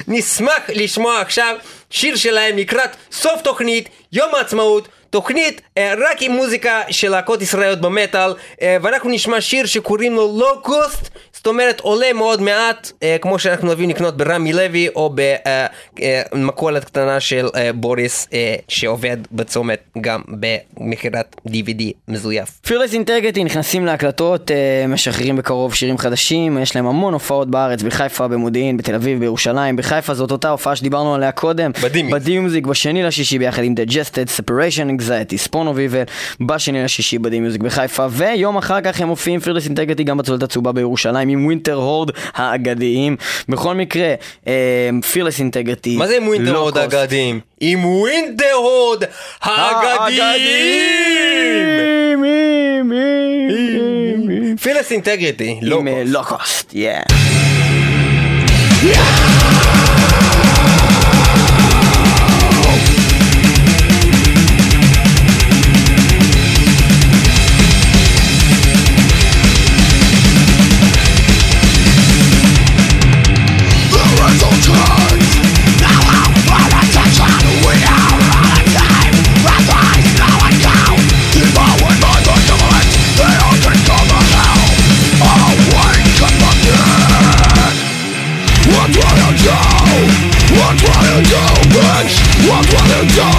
ונשמח 0.07 0.61
לשמוע 0.69 1.21
עכשיו 1.21 1.55
שיר 1.89 2.15
שלהם 2.15 2.57
לקראת 2.57 2.89
סוף 3.11 3.41
תוכנית, 3.41 3.89
יום 4.11 4.35
העצמאות, 4.35 4.87
תוכנית 5.09 5.61
אה, 5.77 5.93
רק 5.97 6.21
עם 6.21 6.31
מוזיקה 6.31 6.81
של 6.89 7.09
להקות 7.09 7.41
ישראליות 7.41 7.81
במטאל, 7.81 8.33
אה, 8.61 8.77
ואנחנו 8.81 9.09
נשמע 9.09 9.41
שיר 9.41 9.65
שקוראים 9.65 10.13
לו 10.13 10.37
לואו 10.39 10.61
קוסט, 10.61 11.09
זאת 11.47 11.51
אומרת 11.51 11.79
עולה 11.79 12.13
מאוד 12.13 12.41
מעט, 12.41 12.91
אה, 13.03 13.17
כמו 13.21 13.39
שאנחנו 13.39 13.67
אוהבים 13.67 13.89
לקנות 13.89 14.17
ברמי 14.17 14.53
לוי 14.53 14.87
או 14.95 15.15
במכולת 16.33 16.83
קטנה 16.83 17.19
של 17.19 17.47
אה, 17.55 17.73
בוריס 17.73 18.27
אה, 18.33 18.55
שעובד 18.67 19.17
בצומת 19.31 19.79
גם 20.01 20.21
במכירת 20.27 21.35
DVD 21.47 21.81
מזויף. 22.07 22.49
Fearless 22.65 22.93
Integrity 22.93 23.43
נכנסים 23.43 23.85
להקלטות, 23.85 24.51
אה, 24.51 24.85
משחררים 24.87 25.35
בקרוב 25.35 25.73
שירים 25.73 25.97
חדשים, 25.97 26.57
יש 26.57 26.75
להם 26.75 26.87
המון 26.87 27.13
הופעות 27.13 27.51
בארץ, 27.51 27.81
בחיפה, 27.81 28.27
במודיעין, 28.27 28.77
בתל 28.77 28.95
אביב, 28.95 29.19
בירושלים. 29.19 29.75
בחיפה 29.75 30.13
זאת 30.13 30.31
אותה 30.31 30.49
הופעה 30.49 30.75
שדיברנו 30.75 31.15
עליה 31.15 31.31
קודם. 31.31 31.71
ב 31.83 31.89
DMus. 31.89 32.21
ב 32.21 32.27
DMusic, 32.27 32.65
בשני 32.65 33.03
לשישי 33.03 33.39
ביחד 33.39 33.63
עם 33.63 33.75
Digested, 33.77 34.41
Separation 34.41 35.01
Anxiety, 35.01 35.37
Spawn 35.37 35.67
of 35.67 35.77
Evil, 35.77 36.03
בשני 36.41 36.83
לשישי 36.83 37.19
ב 37.19 37.25
DMusic 37.25 37.61
בחיפה, 37.61 38.07
ויום 38.11 38.57
אחר 38.57 38.81
כך 38.81 39.01
הם 39.01 39.07
מופיעים 39.07 39.39
Fearless 39.39 39.65
Integrity 39.65 40.03
גם 40.03 40.17
בצוללת 40.17 40.43
הצהובה 40.43 40.71
בירושלים 40.71 41.29
עם 41.37 41.45
Winterhorde 41.45 42.11
האגדיים. 42.33 43.15
בכל 43.49 43.73
מקרה, 43.73 44.13
Fearless 45.11 45.39
Integrity, 45.39 45.97
מה 45.97 46.07
זה 46.07 46.17
עם 46.17 46.27
Winterhorde 46.27 46.77
האגדיים? 46.77 47.39
עם 47.59 47.85
Winterhorde 47.85 49.03
האגדיים! 49.41 50.67
פילס 54.61 54.91
אינטגריטי, 54.91 55.59
לא 55.61 55.79
עם 55.79 55.87
לוקוסט, 56.05 56.73
יא. 56.73 56.91
What 58.83 59.36
Yeah. 93.03 93.36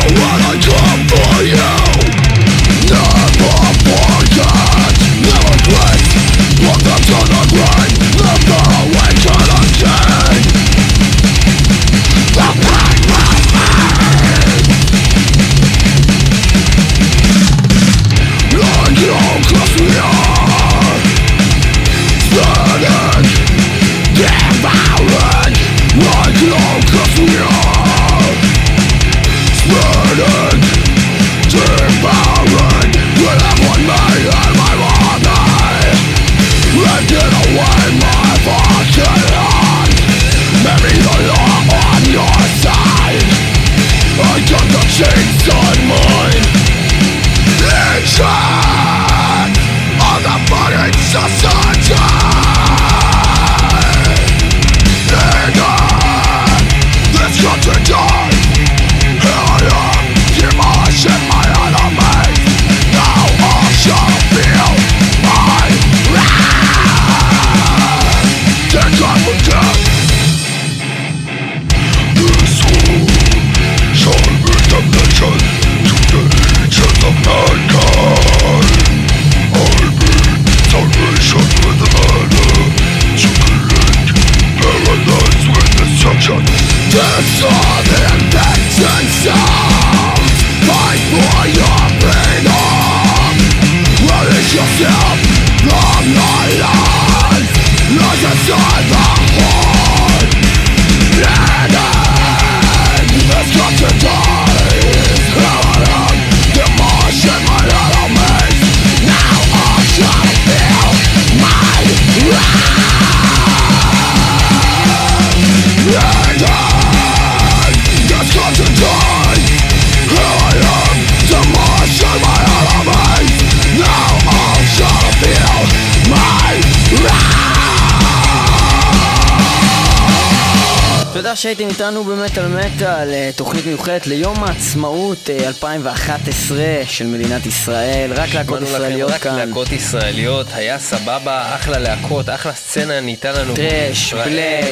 תודה 131.18 131.36
שהייתם 131.36 131.68
איתנו 131.68 132.04
במטאל 132.04 132.48
מטאל, 132.48 133.10
אה, 133.10 133.30
תוכנית 133.36 133.66
מיוחדת 133.66 134.06
ליום 134.06 134.44
העצמאות 134.44 135.30
אה, 135.30 135.48
2011 135.48 136.58
של 136.86 137.06
מדינת 137.06 137.46
ישראל, 137.46 138.12
רק 138.12 138.34
להקות 138.34 138.62
ישראליות 138.62 139.10
רק 139.10 139.20
כאן. 139.20 139.34
להקות 139.34 139.72
ישראליות, 139.72 140.46
היה 140.54 140.78
סבבה, 140.78 141.54
אחלה 141.54 141.78
להקות, 141.78 142.28
אחלה 142.28 142.52
סצנה 142.52 143.00
ניתן 143.00 143.32
לנו. 143.34 143.54
טרש, 143.54 144.14
בלק, 144.14 144.64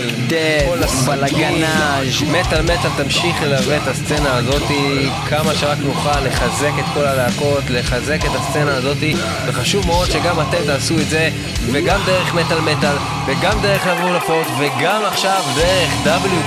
כל 0.68 0.82
הסוגים. 0.82 1.20
בלגנאז'. 1.20 2.22
מטאל 2.22 2.62
מטאל 2.62 2.90
תמשיך 2.96 3.42
ללווה 3.42 3.76
את 3.76 3.88
הסצנה 3.88 4.36
הזאתי 4.36 5.08
כמה 5.28 5.54
שרק 5.54 5.78
נוכל, 5.78 6.20
לחזק 6.20 6.72
את 6.78 6.84
כל 6.94 7.06
הלהקות, 7.06 7.64
לחזק 7.70 8.18
את 8.24 8.34
הסצנה 8.34 8.76
הזאתי, 8.76 9.14
וחשוב 9.46 9.86
מאוד 9.86 10.10
שגם 10.10 10.40
אתם 10.40 10.64
תעשו 10.66 10.94
את 10.94 11.08
זה, 11.08 11.30
וגם 11.72 12.00
דרך 12.06 12.34
מטאל 12.34 12.60
מטאל, 12.60 12.96
וגם 13.26 13.62
דרך 13.62 13.86
לבוא 13.86 14.10
לפות, 14.16 14.46
וגם 14.58 15.02
עכשיו 15.04 15.42
דרך 15.56 15.90